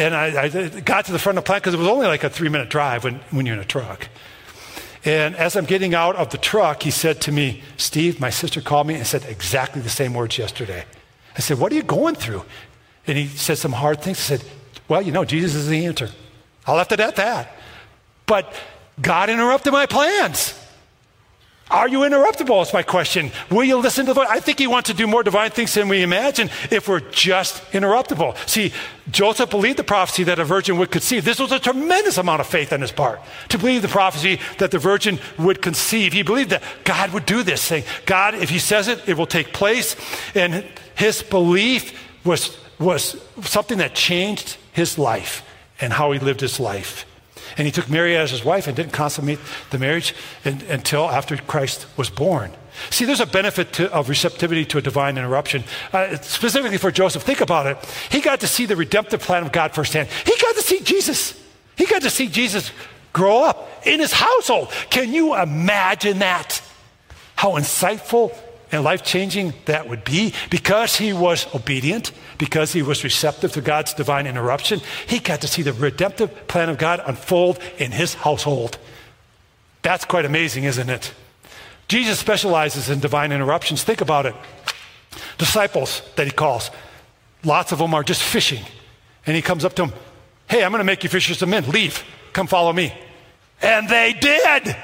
And 0.00 0.14
I, 0.14 0.44
I 0.44 0.80
got 0.80 1.04
to 1.04 1.12
the 1.12 1.18
front 1.18 1.36
of 1.36 1.44
the 1.44 1.46
plant 1.46 1.62
because 1.62 1.74
it 1.74 1.76
was 1.76 1.86
only 1.86 2.06
like 2.06 2.24
a 2.24 2.30
three 2.30 2.48
minute 2.48 2.70
drive 2.70 3.04
when, 3.04 3.16
when 3.30 3.44
you're 3.44 3.54
in 3.54 3.60
a 3.60 3.66
truck. 3.66 4.08
And 5.04 5.36
as 5.36 5.56
I'm 5.56 5.66
getting 5.66 5.94
out 5.94 6.16
of 6.16 6.30
the 6.30 6.38
truck, 6.38 6.82
he 6.82 6.90
said 6.90 7.20
to 7.22 7.32
me, 7.32 7.62
Steve, 7.76 8.18
my 8.18 8.30
sister 8.30 8.62
called 8.62 8.86
me 8.86 8.94
and 8.94 9.06
said 9.06 9.24
exactly 9.24 9.82
the 9.82 9.90
same 9.90 10.14
words 10.14 10.38
yesterday. 10.38 10.84
I 11.36 11.40
said, 11.40 11.58
What 11.58 11.70
are 11.70 11.74
you 11.74 11.82
going 11.82 12.14
through? 12.14 12.44
And 13.06 13.18
he 13.18 13.26
said 13.26 13.58
some 13.58 13.72
hard 13.72 14.00
things. 14.00 14.18
He 14.18 14.36
said, 14.36 14.44
Well, 14.88 15.02
you 15.02 15.12
know, 15.12 15.26
Jesus 15.26 15.54
is 15.54 15.68
the 15.68 15.84
answer. 15.84 16.08
I 16.66 16.74
left 16.74 16.92
it 16.92 17.00
at 17.00 17.16
that. 17.16 17.54
But 18.24 18.54
God 19.02 19.28
interrupted 19.28 19.72
my 19.72 19.84
plans. 19.84 20.54
Are 21.70 21.88
you 21.88 22.00
interruptible? 22.00 22.62
Is 22.62 22.72
my 22.72 22.82
question. 22.82 23.30
Will 23.48 23.62
you 23.62 23.76
listen 23.76 24.06
to 24.06 24.10
the 24.10 24.20
voice? 24.20 24.28
I 24.28 24.40
think 24.40 24.58
he 24.58 24.66
wants 24.66 24.88
to 24.88 24.94
do 24.94 25.06
more 25.06 25.22
divine 25.22 25.52
things 25.52 25.72
than 25.74 25.88
we 25.88 26.02
imagine 26.02 26.50
if 26.70 26.88
we're 26.88 27.00
just 27.00 27.62
interruptible. 27.70 28.36
See, 28.48 28.72
Joseph 29.10 29.50
believed 29.50 29.78
the 29.78 29.84
prophecy 29.84 30.24
that 30.24 30.40
a 30.40 30.44
virgin 30.44 30.78
would 30.78 30.90
conceive. 30.90 31.24
This 31.24 31.38
was 31.38 31.52
a 31.52 31.60
tremendous 31.60 32.18
amount 32.18 32.40
of 32.40 32.48
faith 32.48 32.72
on 32.72 32.80
his 32.80 32.90
part 32.90 33.20
to 33.50 33.58
believe 33.58 33.82
the 33.82 33.88
prophecy 33.88 34.40
that 34.58 34.72
the 34.72 34.78
virgin 34.78 35.20
would 35.38 35.62
conceive. 35.62 36.12
He 36.12 36.22
believed 36.22 36.50
that 36.50 36.62
God 36.82 37.12
would 37.12 37.26
do 37.26 37.44
this 37.44 37.66
thing. 37.66 37.84
God, 38.04 38.34
if 38.34 38.50
he 38.50 38.58
says 38.58 38.88
it, 38.88 39.08
it 39.08 39.16
will 39.16 39.26
take 39.26 39.52
place. 39.52 39.94
And 40.34 40.64
his 40.96 41.22
belief 41.22 41.98
was, 42.24 42.58
was 42.80 43.16
something 43.42 43.78
that 43.78 43.94
changed 43.94 44.56
his 44.72 44.98
life 44.98 45.44
and 45.80 45.92
how 45.92 46.10
he 46.10 46.18
lived 46.18 46.40
his 46.40 46.58
life. 46.58 47.06
And 47.56 47.66
he 47.66 47.72
took 47.72 47.88
Mary 47.90 48.16
as 48.16 48.30
his 48.30 48.44
wife 48.44 48.66
and 48.66 48.76
didn't 48.76 48.92
consummate 48.92 49.38
the 49.70 49.78
marriage 49.78 50.14
in, 50.44 50.62
until 50.68 51.08
after 51.10 51.36
Christ 51.36 51.86
was 51.96 52.10
born. 52.10 52.52
See, 52.90 53.04
there's 53.04 53.20
a 53.20 53.26
benefit 53.26 53.72
to, 53.74 53.92
of 53.92 54.08
receptivity 54.08 54.64
to 54.66 54.78
a 54.78 54.82
divine 54.82 55.18
interruption. 55.18 55.64
Uh, 55.92 56.16
specifically 56.16 56.78
for 56.78 56.90
Joseph, 56.90 57.22
think 57.22 57.40
about 57.40 57.66
it. 57.66 57.76
He 58.10 58.20
got 58.20 58.40
to 58.40 58.46
see 58.46 58.66
the 58.66 58.76
redemptive 58.76 59.20
plan 59.20 59.44
of 59.44 59.52
God 59.52 59.74
firsthand. 59.74 60.08
He 60.24 60.34
got 60.40 60.54
to 60.56 60.62
see 60.62 60.80
Jesus. 60.80 61.40
He 61.76 61.86
got 61.86 62.02
to 62.02 62.10
see 62.10 62.28
Jesus 62.28 62.70
grow 63.12 63.42
up 63.42 63.68
in 63.84 64.00
his 64.00 64.12
household. 64.12 64.70
Can 64.88 65.12
you 65.12 65.36
imagine 65.36 66.20
that? 66.20 66.62
How 67.34 67.52
insightful 67.52 68.34
and 68.72 68.84
life 68.84 69.02
changing 69.02 69.52
that 69.64 69.88
would 69.88 70.04
be 70.04 70.32
because 70.48 70.96
he 70.96 71.12
was 71.12 71.52
obedient, 71.54 72.12
because 72.38 72.72
he 72.72 72.82
was 72.82 73.04
receptive 73.04 73.52
to 73.52 73.60
God's 73.60 73.94
divine 73.94 74.26
interruption. 74.26 74.80
He 75.06 75.18
got 75.18 75.40
to 75.40 75.48
see 75.48 75.62
the 75.62 75.72
redemptive 75.72 76.46
plan 76.48 76.68
of 76.68 76.78
God 76.78 77.02
unfold 77.04 77.58
in 77.78 77.90
his 77.90 78.14
household. 78.14 78.78
That's 79.82 80.04
quite 80.04 80.24
amazing, 80.24 80.64
isn't 80.64 80.88
it? 80.88 81.12
Jesus 81.88 82.18
specializes 82.18 82.88
in 82.88 83.00
divine 83.00 83.32
interruptions. 83.32 83.82
Think 83.82 84.00
about 84.00 84.26
it. 84.26 84.34
Disciples 85.38 86.02
that 86.16 86.26
he 86.26 86.30
calls, 86.30 86.70
lots 87.42 87.72
of 87.72 87.78
them 87.78 87.94
are 87.94 88.04
just 88.04 88.22
fishing. 88.22 88.64
And 89.26 89.34
he 89.34 89.42
comes 89.42 89.64
up 89.64 89.74
to 89.74 89.86
them, 89.86 89.92
Hey, 90.48 90.64
I'm 90.64 90.72
going 90.72 90.80
to 90.80 90.84
make 90.84 91.04
you 91.04 91.08
fishers 91.08 91.42
of 91.42 91.48
men. 91.48 91.64
Leave. 91.70 92.02
Come 92.32 92.48
follow 92.48 92.72
me. 92.72 92.92
And 93.62 93.88
they 93.88 94.12
did. 94.12 94.76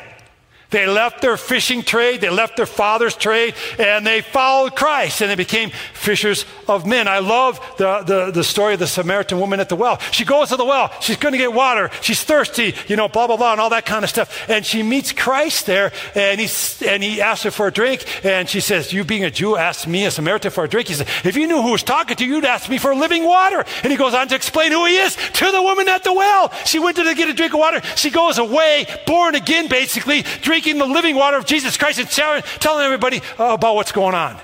They 0.77 0.87
left 0.87 1.23
their 1.23 1.39
fishing 1.39 1.81
trade, 1.81 2.21
they 2.21 2.29
left 2.29 2.59
their 2.59 2.67
father's 2.67 3.17
trade, 3.17 3.55
and 3.79 4.07
they 4.07 4.21
followed 4.21 4.77
Christ 4.77 5.23
and 5.23 5.31
they 5.31 5.35
became 5.35 5.71
fishers 5.95 6.45
of 6.69 6.85
men. 6.85 7.09
I 7.09 7.21
love 7.21 7.59
the, 7.79 8.01
the, 8.01 8.31
the 8.31 8.45
story 8.45 8.75
of 8.75 8.81
the 8.81 8.87
Samaritan 8.87 9.41
woman 9.41 9.59
at 9.59 9.71
the 9.71 9.75
well. 9.75 9.99
She 10.11 10.27
goes 10.27 10.51
to 10.51 10.57
the 10.57 10.67
well, 10.67 10.93
she's 11.01 11.17
going 11.17 11.33
to 11.33 11.39
get 11.39 11.55
water, 11.55 11.91
she's 12.03 12.23
thirsty, 12.23 12.75
you 12.89 12.97
know, 12.97 13.09
blah, 13.09 13.27
blah, 13.27 13.39
blah, 13.39 13.53
and 13.53 13.61
all 13.63 13.71
that 13.71 13.87
kind 13.87 14.05
of 14.05 14.11
stuff. 14.11 14.51
And 14.51 14.67
she 14.67 14.83
meets 14.83 15.13
Christ 15.13 15.65
there, 15.65 15.93
and, 16.15 16.39
he's, 16.39 16.83
and 16.83 17.03
he 17.03 17.23
asks 17.23 17.45
her 17.45 17.51
for 17.51 17.69
a 17.69 17.73
drink, 17.73 18.05
and 18.23 18.47
she 18.47 18.61
says, 18.61 18.93
You 18.93 19.03
being 19.03 19.25
a 19.25 19.31
Jew, 19.31 19.57
asked 19.57 19.87
me, 19.87 20.05
a 20.05 20.11
Samaritan, 20.11 20.51
for 20.51 20.65
a 20.65 20.69
drink. 20.69 20.89
He 20.89 20.95
says, 20.95 21.09
If 21.25 21.37
you 21.37 21.47
knew 21.47 21.63
who 21.63 21.73
was 21.73 21.85
talking 21.85 22.19
to 22.19 22.25
you, 22.27 22.35
you'd 22.35 22.45
ask 22.45 22.69
me 22.69 22.77
for 22.77 22.95
living 22.95 23.25
water. 23.25 23.65
And 23.83 23.91
he 23.91 23.97
goes 23.97 24.13
on 24.13 24.29
to 24.29 24.35
explain 24.35 24.73
who 24.73 24.85
he 24.85 24.97
is 24.97 25.17
to 25.17 25.51
the 25.51 25.63
woman 25.63 25.89
at 25.89 26.05
the 26.05 26.13
well. 26.13 26.53
She 26.67 26.79
went 26.79 26.99
to 26.99 27.15
get 27.15 27.31
a 27.31 27.33
drink 27.33 27.55
of 27.55 27.61
water. 27.61 27.81
She 27.97 28.11
goes 28.11 28.37
away, 28.37 28.85
born 29.07 29.35
again, 29.35 29.69
basically, 29.69 30.21
drinking 30.43 30.66
the 30.73 30.87
living 30.87 31.17
water 31.17 31.37
of 31.37 31.47
Jesus 31.47 31.77
Christ 31.77 31.99
and 31.99 32.09
telling 32.09 32.85
everybody 32.85 33.23
about 33.39 33.75
what's 33.75 33.93
going 33.93 34.15
on. 34.15 34.37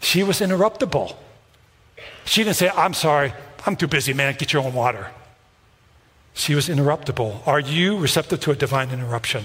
She 0.00 0.22
was 0.22 0.40
interruptible. 0.40 1.14
She 2.24 2.44
didn't 2.44 2.56
say, 2.56 2.68
I'm 2.68 2.94
sorry, 2.94 3.32
I'm 3.66 3.76
too 3.76 3.86
busy, 3.86 4.12
man, 4.12 4.34
get 4.38 4.52
your 4.52 4.62
own 4.62 4.74
water. 4.74 5.10
She 6.34 6.54
was 6.54 6.68
interruptible. 6.68 7.46
Are 7.46 7.60
you 7.60 7.98
receptive 7.98 8.40
to 8.40 8.50
a 8.50 8.54
divine 8.56 8.90
interruption? 8.90 9.44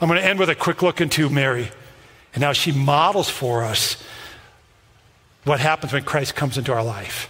I'm 0.00 0.08
going 0.08 0.20
to 0.20 0.26
end 0.26 0.38
with 0.38 0.48
a 0.48 0.54
quick 0.54 0.82
look 0.82 1.00
into 1.00 1.30
Mary 1.30 1.70
and 2.34 2.42
how 2.42 2.52
she 2.52 2.72
models 2.72 3.28
for 3.28 3.62
us 3.62 4.02
what 5.44 5.60
happens 5.60 5.92
when 5.92 6.02
Christ 6.02 6.34
comes 6.34 6.58
into 6.58 6.72
our 6.72 6.82
life. 6.82 7.28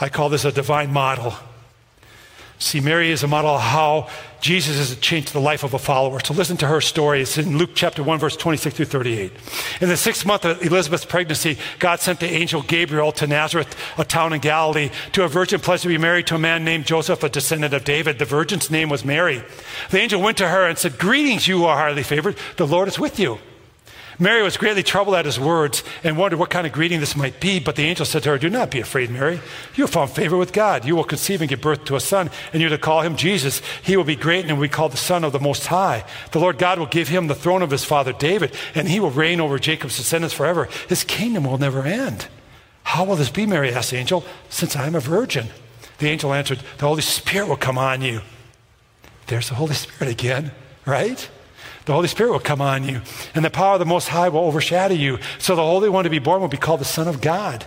I 0.00 0.08
call 0.08 0.28
this 0.28 0.44
a 0.44 0.52
divine 0.52 0.92
model. 0.92 1.34
See, 2.64 2.80
Mary 2.80 3.10
is 3.10 3.22
a 3.22 3.28
model 3.28 3.50
of 3.50 3.60
how 3.60 4.08
Jesus 4.40 4.78
has 4.78 4.96
changed 4.96 5.34
the 5.34 5.40
life 5.40 5.64
of 5.64 5.74
a 5.74 5.78
follower. 5.78 6.18
So 6.20 6.32
listen 6.32 6.56
to 6.56 6.66
her 6.66 6.80
story. 6.80 7.20
It's 7.20 7.36
in 7.36 7.58
Luke 7.58 7.72
chapter 7.74 8.02
1, 8.02 8.18
verse 8.18 8.38
26 8.38 8.74
through 8.74 8.86
38. 8.86 9.32
In 9.82 9.90
the 9.90 9.98
sixth 9.98 10.24
month 10.24 10.46
of 10.46 10.62
Elizabeth's 10.62 11.04
pregnancy, 11.04 11.58
God 11.78 12.00
sent 12.00 12.20
the 12.20 12.30
angel 12.30 12.62
Gabriel 12.62 13.12
to 13.12 13.26
Nazareth, 13.26 13.76
a 13.98 14.04
town 14.04 14.32
in 14.32 14.40
Galilee, 14.40 14.88
to 15.12 15.24
a 15.24 15.28
virgin 15.28 15.60
pledged 15.60 15.82
to 15.82 15.88
be 15.88 15.98
married 15.98 16.26
to 16.28 16.36
a 16.36 16.38
man 16.38 16.64
named 16.64 16.86
Joseph, 16.86 17.22
a 17.22 17.28
descendant 17.28 17.74
of 17.74 17.84
David. 17.84 18.18
The 18.18 18.24
virgin's 18.24 18.70
name 18.70 18.88
was 18.88 19.04
Mary. 19.04 19.44
The 19.90 20.00
angel 20.00 20.22
went 20.22 20.38
to 20.38 20.48
her 20.48 20.66
and 20.66 20.78
said, 20.78 20.98
Greetings, 20.98 21.46
you 21.46 21.58
who 21.58 21.64
are 21.66 21.76
highly 21.76 22.02
favored. 22.02 22.38
The 22.56 22.66
Lord 22.66 22.88
is 22.88 22.98
with 22.98 23.18
you. 23.18 23.40
Mary 24.18 24.42
was 24.42 24.56
greatly 24.56 24.82
troubled 24.82 25.16
at 25.16 25.24
his 25.24 25.40
words 25.40 25.82
and 26.02 26.16
wondered 26.16 26.38
what 26.38 26.50
kind 26.50 26.66
of 26.66 26.72
greeting 26.72 27.00
this 27.00 27.16
might 27.16 27.40
be. 27.40 27.58
But 27.58 27.76
the 27.76 27.84
angel 27.84 28.06
said 28.06 28.22
to 28.24 28.30
her, 28.30 28.38
Do 28.38 28.48
not 28.48 28.70
be 28.70 28.80
afraid, 28.80 29.10
Mary. 29.10 29.40
You 29.74 29.84
have 29.84 29.90
found 29.90 30.10
favor 30.10 30.36
with 30.36 30.52
God. 30.52 30.84
You 30.84 30.96
will 30.96 31.04
conceive 31.04 31.40
and 31.40 31.48
give 31.48 31.60
birth 31.60 31.84
to 31.86 31.96
a 31.96 32.00
son, 32.00 32.30
and 32.52 32.60
you're 32.60 32.70
to 32.70 32.78
call 32.78 33.02
him 33.02 33.16
Jesus. 33.16 33.60
He 33.82 33.96
will 33.96 34.04
be 34.04 34.16
great 34.16 34.44
and 34.44 34.56
will 34.56 34.66
be 34.66 34.68
called 34.68 34.92
the 34.92 34.96
Son 34.96 35.24
of 35.24 35.32
the 35.32 35.40
Most 35.40 35.66
High. 35.66 36.04
The 36.32 36.40
Lord 36.40 36.58
God 36.58 36.78
will 36.78 36.86
give 36.86 37.08
him 37.08 37.26
the 37.26 37.34
throne 37.34 37.62
of 37.62 37.70
his 37.70 37.84
father 37.84 38.12
David, 38.12 38.54
and 38.74 38.88
he 38.88 39.00
will 39.00 39.10
reign 39.10 39.40
over 39.40 39.58
Jacob's 39.58 39.96
descendants 39.96 40.34
forever. 40.34 40.68
His 40.88 41.04
kingdom 41.04 41.44
will 41.44 41.58
never 41.58 41.82
end. 41.82 42.28
How 42.84 43.04
will 43.04 43.16
this 43.16 43.30
be, 43.30 43.46
Mary 43.46 43.72
asked 43.72 43.90
the 43.90 43.96
angel, 43.96 44.24
since 44.48 44.76
I 44.76 44.86
am 44.86 44.94
a 44.94 45.00
virgin? 45.00 45.48
The 45.98 46.08
angel 46.08 46.32
answered, 46.32 46.60
The 46.78 46.86
Holy 46.86 47.02
Spirit 47.02 47.48
will 47.48 47.56
come 47.56 47.78
on 47.78 48.02
you. 48.02 48.20
There's 49.26 49.48
the 49.48 49.54
Holy 49.54 49.74
Spirit 49.74 50.12
again, 50.12 50.52
right? 50.84 51.28
The 51.86 51.92
Holy 51.92 52.08
Spirit 52.08 52.32
will 52.32 52.40
come 52.40 52.60
on 52.60 52.84
you, 52.84 53.02
and 53.34 53.44
the 53.44 53.50
power 53.50 53.74
of 53.74 53.78
the 53.78 53.86
Most 53.86 54.08
High 54.08 54.28
will 54.28 54.40
overshadow 54.40 54.94
you. 54.94 55.18
So 55.38 55.54
the 55.54 55.62
Holy 55.62 55.88
One 55.88 56.04
to 56.04 56.10
be 56.10 56.18
born 56.18 56.40
will 56.40 56.48
be 56.48 56.56
called 56.56 56.80
the 56.80 56.86
Son 56.86 57.08
of 57.08 57.20
God. 57.20 57.66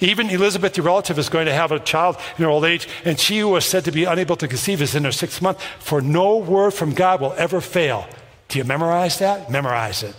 Even 0.00 0.30
Elizabeth, 0.30 0.76
your 0.76 0.86
relative, 0.86 1.18
is 1.18 1.28
going 1.28 1.46
to 1.46 1.52
have 1.52 1.72
a 1.72 1.78
child 1.78 2.16
in 2.36 2.44
her 2.44 2.50
old 2.50 2.64
age, 2.64 2.88
and 3.04 3.18
she 3.18 3.38
who 3.38 3.48
was 3.48 3.64
said 3.64 3.84
to 3.84 3.92
be 3.92 4.04
unable 4.04 4.36
to 4.36 4.48
conceive 4.48 4.80
is 4.80 4.94
in 4.94 5.04
her 5.04 5.12
sixth 5.12 5.42
month. 5.42 5.62
For 5.78 6.00
no 6.00 6.36
word 6.36 6.72
from 6.72 6.94
God 6.94 7.20
will 7.20 7.34
ever 7.34 7.60
fail. 7.60 8.06
Do 8.48 8.58
you 8.58 8.64
memorize 8.64 9.18
that? 9.18 9.50
Memorize 9.50 10.02
it. 10.02 10.14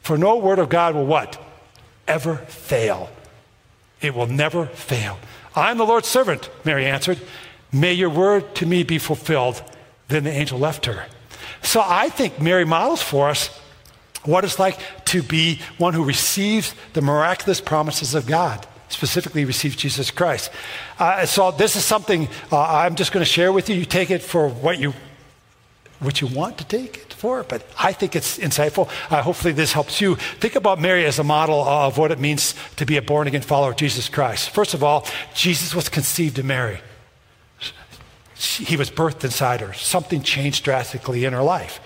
For 0.00 0.18
no 0.18 0.36
word 0.36 0.58
of 0.58 0.68
God 0.68 0.94
will 0.94 1.06
what? 1.06 1.40
Ever 2.06 2.36
fail. 2.36 3.10
It 4.00 4.14
will 4.14 4.26
never 4.26 4.66
fail. 4.66 5.18
I'm 5.54 5.78
the 5.78 5.86
Lord's 5.86 6.08
servant, 6.08 6.50
Mary 6.64 6.86
answered. 6.86 7.20
May 7.72 7.92
your 7.92 8.10
word 8.10 8.54
to 8.56 8.66
me 8.66 8.82
be 8.82 8.98
fulfilled. 8.98 9.62
Then 10.08 10.24
the 10.24 10.30
angel 10.30 10.58
left 10.58 10.86
her. 10.86 11.06
So 11.62 11.82
I 11.84 12.08
think 12.08 12.40
Mary 12.40 12.64
models 12.64 13.02
for 13.02 13.28
us 13.28 13.48
what 14.24 14.44
it's 14.44 14.58
like 14.58 14.78
to 15.06 15.22
be 15.22 15.60
one 15.78 15.94
who 15.94 16.04
receives 16.04 16.74
the 16.92 17.02
miraculous 17.02 17.60
promises 17.60 18.14
of 18.14 18.26
God, 18.26 18.66
specifically 18.88 19.44
receives 19.44 19.76
Jesus 19.76 20.10
Christ. 20.10 20.50
Uh, 20.98 21.26
so 21.26 21.50
this 21.50 21.76
is 21.76 21.84
something 21.84 22.28
uh, 22.50 22.60
I'm 22.60 22.94
just 22.94 23.12
going 23.12 23.24
to 23.24 23.30
share 23.30 23.52
with 23.52 23.68
you. 23.68 23.76
You 23.76 23.84
take 23.84 24.10
it 24.10 24.22
for 24.22 24.48
what 24.48 24.78
you 24.78 24.94
what 25.98 26.20
you 26.20 26.26
want 26.26 26.58
to 26.58 26.64
take 26.64 26.96
it 26.96 27.12
for, 27.12 27.44
but 27.44 27.64
I 27.78 27.92
think 27.92 28.16
it's 28.16 28.36
insightful. 28.36 28.88
Uh, 29.08 29.22
hopefully, 29.22 29.52
this 29.52 29.72
helps 29.72 30.00
you 30.00 30.16
think 30.40 30.56
about 30.56 30.80
Mary 30.80 31.04
as 31.04 31.20
a 31.20 31.24
model 31.24 31.62
of 31.62 31.96
what 31.96 32.10
it 32.10 32.18
means 32.18 32.56
to 32.74 32.84
be 32.84 32.96
a 32.96 33.02
born 33.02 33.28
again 33.28 33.40
follower 33.40 33.70
of 33.70 33.76
Jesus 33.76 34.08
Christ. 34.08 34.50
First 34.50 34.74
of 34.74 34.82
all, 34.82 35.06
Jesus 35.32 35.76
was 35.76 35.88
conceived 35.88 36.40
in 36.40 36.48
Mary 36.48 36.80
he 38.42 38.76
was 38.76 38.90
birthed 38.90 39.24
inside 39.24 39.60
her. 39.60 39.72
Something 39.72 40.22
changed 40.22 40.64
drastically 40.64 41.24
in 41.24 41.32
her 41.32 41.42
life. 41.42 41.80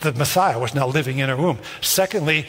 The 0.00 0.12
Messiah 0.12 0.58
was 0.58 0.74
now 0.74 0.86
living 0.86 1.18
in 1.18 1.28
her 1.28 1.36
womb. 1.36 1.58
Secondly, 1.80 2.46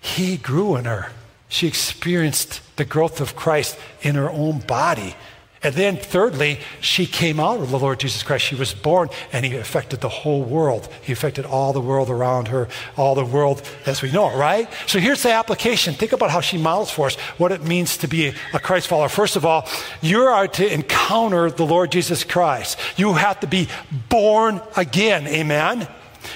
he 0.00 0.36
grew 0.36 0.76
in 0.76 0.84
her. 0.84 1.12
She 1.48 1.66
experienced 1.66 2.60
the 2.76 2.84
growth 2.84 3.20
of 3.20 3.36
Christ 3.36 3.78
in 4.02 4.14
her 4.14 4.30
own 4.30 4.60
body. 4.60 5.14
And 5.62 5.74
then, 5.74 5.96
thirdly, 5.96 6.60
she 6.80 7.04
came 7.04 7.40
out 7.40 7.60
of 7.60 7.70
the 7.70 7.78
Lord 7.78 7.98
Jesus 7.98 8.22
Christ. 8.22 8.44
She 8.44 8.54
was 8.54 8.72
born, 8.74 9.08
and 9.32 9.44
He 9.44 9.56
affected 9.56 10.00
the 10.00 10.08
whole 10.08 10.42
world. 10.42 10.88
He 11.02 11.12
affected 11.12 11.44
all 11.44 11.72
the 11.72 11.80
world 11.80 12.10
around 12.10 12.48
her, 12.48 12.68
all 12.96 13.16
the 13.16 13.24
world 13.24 13.62
as 13.84 14.00
we 14.00 14.12
know 14.12 14.30
it, 14.30 14.36
right? 14.36 14.68
So 14.86 15.00
here's 15.00 15.22
the 15.22 15.32
application. 15.32 15.94
Think 15.94 16.12
about 16.12 16.30
how 16.30 16.40
she 16.40 16.58
models 16.58 16.90
for 16.90 17.06
us 17.06 17.16
what 17.38 17.50
it 17.50 17.64
means 17.64 17.96
to 17.98 18.08
be 18.08 18.32
a 18.52 18.60
Christ 18.60 18.86
follower. 18.86 19.08
First 19.08 19.34
of 19.34 19.44
all, 19.44 19.66
you 20.00 20.20
are 20.20 20.46
to 20.46 20.72
encounter 20.72 21.50
the 21.50 21.66
Lord 21.66 21.90
Jesus 21.90 22.22
Christ. 22.22 22.78
You 22.96 23.14
have 23.14 23.40
to 23.40 23.48
be 23.48 23.68
born 24.08 24.60
again. 24.76 25.26
Amen? 25.26 25.88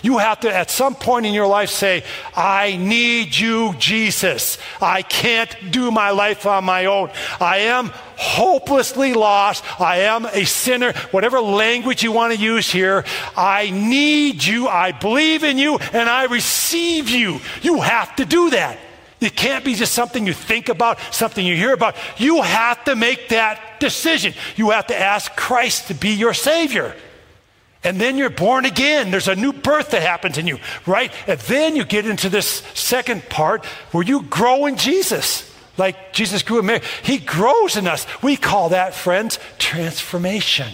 You 0.03 0.19
have 0.19 0.41
to, 0.41 0.55
at 0.55 0.69
some 0.69 0.97
point 0.97 1.27
in 1.27 1.33
your 1.33 1.47
life, 1.47 1.71
say, 1.71 2.03
I 2.37 2.77
need 2.77 3.37
you, 3.37 3.75
Jesus. 3.79 4.59
I 4.81 5.03
can't 5.03 5.71
do 5.71 5.93
my 5.93 6.11
life 6.11 6.45
on 6.45 6.65
my 6.65 6.87
own. 6.87 7.11
I 7.41 7.59
am 7.59 7.93
hopelessly 8.17 9.15
lost. 9.15 9.65
I 9.81 10.01
am 10.01 10.27
a 10.27 10.45
sinner. 10.45 10.93
Whatever 11.13 11.41
language 11.41 12.03
you 12.03 12.11
want 12.11 12.35
to 12.35 12.41
use 12.41 12.71
here, 12.71 13.05
I 13.37 13.71
need 13.71 14.43
you. 14.43 14.67
I 14.67 14.91
believe 14.91 15.45
in 15.45 15.57
you 15.57 15.79
and 15.79 16.09
I 16.09 16.25
receive 16.25 17.09
you. 17.09 17.41
You 17.63 17.81
have 17.81 18.17
to 18.17 18.25
do 18.25 18.51
that. 18.51 18.79
It 19.21 19.37
can't 19.37 19.65
be 19.65 19.77
just 19.77 19.93
something 19.93 20.27
you 20.27 20.33
think 20.33 20.69
about, 20.69 20.99
something 21.13 21.47
you 21.47 21.55
hear 21.55 21.73
about. 21.73 21.95
You 22.17 22.43
have 22.43 22.83
to 22.85 22.97
make 22.97 23.29
that 23.29 23.79
decision. 23.79 24.35
You 24.57 24.71
have 24.71 24.89
to 24.89 24.99
ask 24.99 25.35
Christ 25.37 25.87
to 25.89 25.95
be 25.95 26.11
your 26.11 26.35
Savior. 26.35 26.97
And 27.85 28.01
then 28.01 28.17
you're 28.17 28.31
born 28.31 28.65
again. 28.65 29.11
There's 29.11 29.29
a 29.29 29.35
new 29.35 29.53
birth 29.53 29.91
that 29.91 30.03
happens 30.03 30.39
in 30.39 30.47
you, 30.47 30.59
right? 30.87 31.13
And 31.27 31.41
then 31.41 31.75
you 31.75 31.85
get 31.85 32.07
into 32.07 32.29
this 32.29 32.63
second 32.75 33.29
part 33.29 33.65
where 33.91 34.05
you 34.05 34.23
grow 34.23 34.67
in 34.67 34.77
Jesus. 34.77 35.51
Like 35.77 36.13
Jesus 36.13 36.43
grew 36.43 36.61
in 36.61 36.67
Mary. 36.67 36.83
He 37.03 37.19
grows 37.19 37.77
in 37.77 37.89
us. 37.89 38.07
We 38.23 38.37
call 38.37 38.69
that, 38.69 38.95
friends, 38.95 39.39
transformation. 39.59 40.71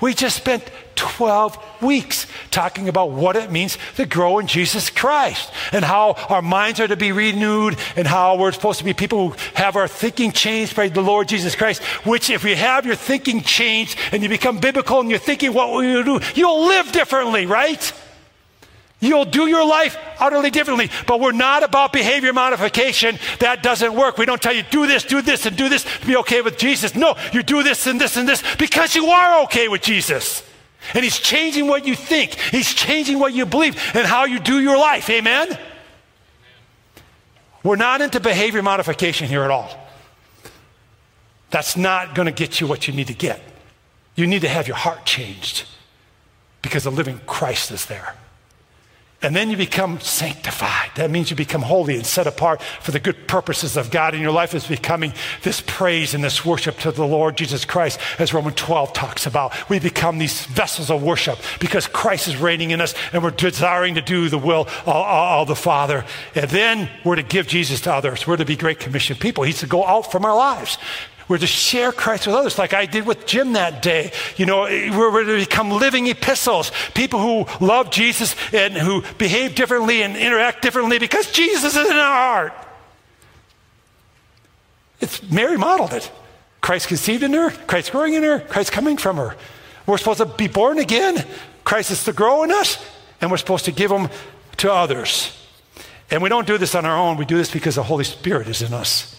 We 0.00 0.14
just 0.14 0.36
spent 0.36 0.64
12 0.96 1.82
weeks 1.82 2.26
talking 2.50 2.88
about 2.88 3.10
what 3.10 3.36
it 3.36 3.50
means 3.50 3.78
to 3.96 4.06
grow 4.06 4.38
in 4.38 4.46
Jesus 4.46 4.90
Christ 4.90 5.50
and 5.72 5.84
how 5.84 6.12
our 6.28 6.42
minds 6.42 6.80
are 6.80 6.88
to 6.88 6.96
be 6.96 7.12
renewed 7.12 7.78
and 7.96 8.06
how 8.06 8.36
we're 8.36 8.52
supposed 8.52 8.78
to 8.78 8.84
be 8.84 8.94
people 8.94 9.30
who 9.30 9.36
have 9.54 9.76
our 9.76 9.88
thinking 9.88 10.32
changed 10.32 10.76
by 10.76 10.88
the 10.88 11.02
Lord 11.02 11.28
Jesus 11.28 11.54
Christ. 11.54 11.82
Which, 12.04 12.30
if 12.30 12.44
you 12.44 12.56
have 12.56 12.86
your 12.86 12.96
thinking 12.96 13.42
changed 13.42 13.98
and 14.12 14.22
you 14.22 14.28
become 14.28 14.58
biblical 14.58 15.00
and 15.00 15.10
you're 15.10 15.18
thinking 15.18 15.52
what 15.52 15.70
will 15.70 15.84
you 15.84 16.04
do, 16.04 16.20
you'll 16.34 16.66
live 16.66 16.92
differently, 16.92 17.46
right? 17.46 17.92
You'll 19.04 19.26
do 19.26 19.46
your 19.46 19.66
life 19.66 19.98
utterly 20.18 20.50
differently. 20.50 20.90
But 21.06 21.20
we're 21.20 21.32
not 21.32 21.62
about 21.62 21.92
behavior 21.92 22.32
modification. 22.32 23.18
That 23.40 23.62
doesn't 23.62 23.94
work. 23.94 24.16
We 24.16 24.24
don't 24.24 24.40
tell 24.40 24.54
you, 24.54 24.62
do 24.70 24.86
this, 24.86 25.04
do 25.04 25.20
this, 25.20 25.44
and 25.44 25.56
do 25.56 25.68
this 25.68 25.84
to 25.84 26.06
be 26.06 26.16
okay 26.16 26.40
with 26.40 26.56
Jesus. 26.56 26.94
No, 26.94 27.14
you 27.32 27.42
do 27.42 27.62
this 27.62 27.86
and 27.86 28.00
this 28.00 28.16
and 28.16 28.26
this 28.26 28.42
because 28.56 28.94
you 28.94 29.06
are 29.06 29.42
okay 29.44 29.68
with 29.68 29.82
Jesus. 29.82 30.42
And 30.92 31.02
He's 31.02 31.18
changing 31.18 31.66
what 31.66 31.86
you 31.86 31.94
think, 31.94 32.34
He's 32.34 32.74
changing 32.74 33.18
what 33.18 33.32
you 33.32 33.46
believe 33.46 33.76
and 33.94 34.06
how 34.06 34.24
you 34.24 34.38
do 34.38 34.60
your 34.60 34.76
life. 34.76 35.08
Amen? 35.08 35.58
We're 37.62 37.76
not 37.76 38.02
into 38.02 38.20
behavior 38.20 38.62
modification 38.62 39.26
here 39.26 39.42
at 39.42 39.50
all. 39.50 39.70
That's 41.50 41.76
not 41.76 42.14
going 42.14 42.26
to 42.26 42.32
get 42.32 42.60
you 42.60 42.66
what 42.66 42.86
you 42.86 42.92
need 42.92 43.06
to 43.06 43.14
get. 43.14 43.40
You 44.16 44.26
need 44.26 44.42
to 44.42 44.48
have 44.48 44.68
your 44.68 44.76
heart 44.76 45.06
changed 45.06 45.64
because 46.62 46.84
the 46.84 46.90
living 46.90 47.20
Christ 47.26 47.70
is 47.70 47.86
there. 47.86 48.14
And 49.24 49.34
then 49.34 49.50
you 49.50 49.56
become 49.56 50.00
sanctified. 50.00 50.90
That 50.96 51.10
means 51.10 51.30
you 51.30 51.36
become 51.36 51.62
holy 51.62 51.96
and 51.96 52.04
set 52.04 52.26
apart 52.26 52.60
for 52.62 52.90
the 52.90 53.00
good 53.00 53.26
purposes 53.26 53.76
of 53.76 53.90
God. 53.90 54.12
And 54.12 54.22
your 54.22 54.32
life 54.32 54.54
is 54.54 54.66
becoming 54.66 55.14
this 55.42 55.62
praise 55.66 56.12
and 56.14 56.22
this 56.22 56.44
worship 56.44 56.76
to 56.80 56.92
the 56.92 57.06
Lord 57.06 57.36
Jesus 57.36 57.64
Christ, 57.64 57.98
as 58.18 58.34
Romans 58.34 58.56
12 58.56 58.92
talks 58.92 59.26
about. 59.26 59.70
We 59.70 59.78
become 59.78 60.18
these 60.18 60.44
vessels 60.46 60.90
of 60.90 61.02
worship 61.02 61.38
because 61.58 61.86
Christ 61.86 62.28
is 62.28 62.36
reigning 62.36 62.70
in 62.70 62.82
us 62.82 62.94
and 63.12 63.22
we're 63.22 63.30
desiring 63.30 63.94
to 63.94 64.02
do 64.02 64.28
the 64.28 64.38
will 64.38 64.68
of, 64.84 65.48
the 65.48 65.56
Father. 65.56 66.04
And 66.34 66.50
then 66.50 66.90
we're 67.04 67.16
to 67.16 67.22
give 67.22 67.46
Jesus 67.46 67.80
to 67.82 67.92
others. 67.92 68.26
We're 68.26 68.36
to 68.36 68.44
be 68.44 68.56
Great 68.56 68.78
Commission 68.78 69.16
people. 69.16 69.44
He's 69.44 69.60
to 69.60 69.66
go 69.66 69.84
out 69.86 70.12
from 70.12 70.24
our 70.24 70.36
lives. 70.36 70.76
We're 71.26 71.38
to 71.38 71.46
share 71.46 71.90
Christ 71.90 72.26
with 72.26 72.36
others, 72.36 72.58
like 72.58 72.74
I 72.74 72.84
did 72.86 73.06
with 73.06 73.26
Jim 73.26 73.54
that 73.54 73.82
day. 73.82 74.12
You 74.36 74.44
know, 74.44 74.62
we're 74.62 75.24
to 75.24 75.38
become 75.38 75.70
living 75.70 76.06
epistles, 76.06 76.70
people 76.94 77.20
who 77.20 77.64
love 77.64 77.90
Jesus 77.90 78.36
and 78.52 78.74
who 78.74 79.02
behave 79.16 79.54
differently 79.54 80.02
and 80.02 80.16
interact 80.16 80.60
differently 80.60 80.98
because 80.98 81.30
Jesus 81.30 81.74
is 81.76 81.86
in 81.86 81.96
our 81.96 82.14
heart. 82.14 82.52
It's 85.00 85.22
Mary 85.30 85.56
modeled 85.56 85.92
it. 85.94 86.10
Christ 86.60 86.88
conceived 86.88 87.22
in 87.22 87.32
her, 87.32 87.50
Christ 87.50 87.92
growing 87.92 88.14
in 88.14 88.22
her, 88.22 88.40
Christ 88.40 88.72
coming 88.72 88.96
from 88.96 89.16
her. 89.16 89.36
We're 89.86 89.98
supposed 89.98 90.18
to 90.18 90.26
be 90.26 90.48
born 90.48 90.78
again. 90.78 91.24
Christ 91.62 91.90
is 91.90 92.04
to 92.04 92.12
grow 92.12 92.42
in 92.42 92.50
us, 92.50 92.82
and 93.20 93.30
we're 93.30 93.36
supposed 93.38 93.66
to 93.66 93.72
give 93.72 93.90
them 93.90 94.08
to 94.58 94.72
others. 94.72 95.38
And 96.10 96.22
we 96.22 96.28
don't 96.28 96.46
do 96.46 96.58
this 96.58 96.74
on 96.74 96.84
our 96.84 96.96
own. 96.96 97.16
We 97.16 97.24
do 97.24 97.36
this 97.36 97.50
because 97.50 97.74
the 97.74 97.82
Holy 97.82 98.04
Spirit 98.04 98.48
is 98.48 98.62
in 98.62 98.72
us 98.72 99.13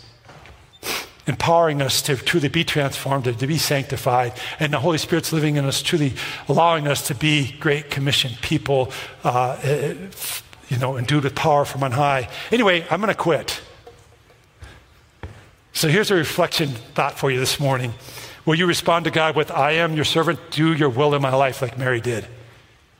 empowering 1.27 1.81
us 1.81 2.01
to 2.03 2.15
truly 2.15 2.49
be 2.49 2.63
transformed, 2.63 3.25
to, 3.25 3.47
be 3.47 3.57
sanctified, 3.57 4.33
and 4.59 4.71
the 4.71 4.79
Holy 4.79 4.97
Spirit's 4.97 5.33
living 5.33 5.55
in 5.55 5.65
us, 5.65 5.81
truly 5.81 6.13
allowing 6.47 6.87
us 6.87 7.07
to 7.07 7.15
be 7.15 7.55
great 7.59 7.89
commission 7.89 8.31
people, 8.41 8.91
uh, 9.23 9.57
eh, 9.63 9.95
you 10.69 10.77
know, 10.77 10.97
endued 10.97 11.23
with 11.23 11.35
power 11.35 11.65
from 11.65 11.83
on 11.83 11.91
high. 11.91 12.29
Anyway, 12.51 12.85
I'm 12.89 13.01
going 13.01 13.13
to 13.13 13.19
quit. 13.19 13.61
So 15.73 15.87
here's 15.89 16.11
a 16.11 16.15
reflection 16.15 16.69
thought 16.69 17.17
for 17.17 17.31
you 17.31 17.39
this 17.39 17.59
morning. 17.59 17.93
Will 18.45 18.55
you 18.55 18.67
respond 18.67 19.05
to 19.05 19.11
God 19.11 19.35
with, 19.35 19.51
I 19.51 19.71
am 19.73 19.95
your 19.95 20.05
servant, 20.05 20.39
do 20.51 20.73
your 20.73 20.89
will 20.89 21.15
in 21.15 21.21
my 21.21 21.33
life, 21.33 21.61
like 21.61 21.77
Mary 21.77 21.99
did? 21.99 22.27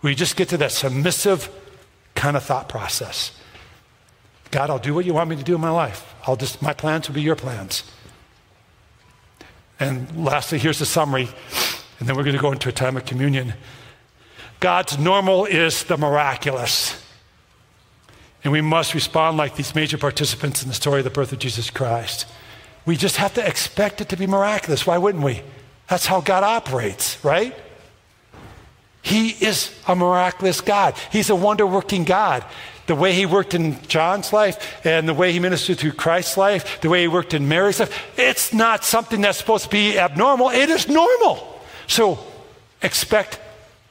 Will 0.01 0.09
you 0.09 0.15
just 0.15 0.35
get 0.35 0.49
to 0.49 0.57
that 0.57 0.71
submissive 0.71 1.49
kind 2.15 2.35
of 2.35 2.43
thought 2.43 2.67
process? 2.67 3.31
God, 4.51 4.69
I'll 4.69 4.79
do 4.79 4.93
what 4.93 5.05
you 5.05 5.13
want 5.13 5.29
me 5.29 5.35
to 5.35 5.43
do 5.43 5.55
in 5.55 5.61
my 5.61 5.69
life. 5.69 6.15
I'll 6.25 6.35
just, 6.35 6.61
my 6.61 6.73
plans 6.73 7.07
will 7.07 7.15
be 7.15 7.21
your 7.21 7.35
plans. 7.35 7.83
And 9.79 10.25
lastly, 10.25 10.57
here's 10.57 10.79
the 10.79 10.85
summary, 10.85 11.27
and 11.99 12.07
then 12.07 12.15
we're 12.15 12.23
going 12.23 12.35
to 12.35 12.41
go 12.41 12.51
into 12.51 12.69
a 12.69 12.71
time 12.71 12.95
of 12.95 13.05
communion. 13.05 13.53
God's 14.59 14.97
normal 14.97 15.45
is 15.45 15.83
the 15.83 15.97
miraculous. 15.97 17.01
And 18.43 18.51
we 18.51 18.61
must 18.61 18.93
respond 18.93 19.38
like 19.38 19.55
these 19.55 19.75
major 19.75 19.97
participants 19.97 20.61
in 20.61 20.69
the 20.69 20.75
story 20.75 20.99
of 20.99 21.03
the 21.03 21.09
birth 21.09 21.33
of 21.33 21.39
Jesus 21.39 21.69
Christ. 21.69 22.27
We 22.85 22.95
just 22.95 23.17
have 23.17 23.33
to 23.33 23.45
expect 23.45 24.01
it 24.01 24.09
to 24.09 24.17
be 24.17 24.27
miraculous. 24.27 24.85
Why 24.85 24.97
wouldn't 24.97 25.23
we? 25.23 25.41
That's 25.89 26.05
how 26.05 26.21
God 26.21 26.43
operates, 26.43 27.23
right? 27.23 27.55
He 29.01 29.29
is 29.29 29.75
a 29.88 29.95
miraculous 29.95 30.61
God. 30.61 30.95
He's 31.11 31.29
a 31.29 31.35
wonder 31.35 31.65
working 31.65 32.05
God 32.05 32.45
the 32.87 32.95
way 32.95 33.13
he 33.13 33.25
worked 33.25 33.53
in 33.53 33.81
John's 33.87 34.31
life 34.31 34.85
and 34.85 35.07
the 35.07 35.13
way 35.13 35.31
he 35.31 35.39
ministered 35.39 35.77
through 35.77 35.93
Christ's 35.93 36.37
life, 36.37 36.81
the 36.81 36.89
way 36.89 37.01
he 37.01 37.07
worked 37.07 37.33
in 37.33 37.47
Mary's 37.47 37.79
life, 37.79 38.17
it's 38.17 38.53
not 38.53 38.83
something 38.83 39.21
that's 39.21 39.37
supposed 39.37 39.65
to 39.65 39.69
be 39.69 39.97
abnormal. 39.97 40.49
It 40.49 40.69
is 40.69 40.87
normal. 40.87 41.59
So 41.87 42.19
expect 42.81 43.39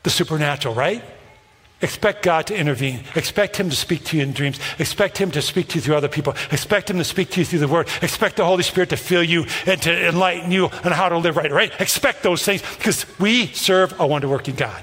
the 0.02 0.10
supernatural, 0.10 0.74
right? 0.74 1.02
Expect 1.82 2.22
God 2.22 2.46
to 2.46 2.56
intervene. 2.56 3.00
Expect 3.14 3.56
Him 3.56 3.68
to 3.68 3.76
speak 3.76 4.04
to 4.04 4.16
you 4.16 4.22
in 4.22 4.32
dreams. 4.32 4.58
Expect 4.78 5.18
Him 5.18 5.30
to 5.32 5.42
speak 5.42 5.68
to 5.68 5.74
you 5.74 5.80
through 5.82 5.96
other 5.96 6.08
people. 6.08 6.34
Expect 6.50 6.88
Him 6.88 6.96
to 6.96 7.04
speak 7.04 7.30
to 7.32 7.40
you 7.40 7.44
through 7.44 7.58
the 7.58 7.68
Word. 7.68 7.88
Expect 8.00 8.36
the 8.36 8.44
Holy 8.44 8.62
Spirit 8.62 8.90
to 8.90 8.96
fill 8.96 9.22
you 9.22 9.44
and 9.66 9.82
to 9.82 10.08
enlighten 10.08 10.50
you 10.50 10.66
on 10.66 10.92
how 10.92 11.10
to 11.10 11.18
live 11.18 11.36
right, 11.36 11.52
right? 11.52 11.72
Expect 11.80 12.22
those 12.22 12.42
things 12.42 12.62
because 12.78 13.04
we 13.18 13.48
serve 13.48 13.98
a 14.00 14.06
wonder 14.06 14.28
working 14.28 14.54
God. 14.54 14.82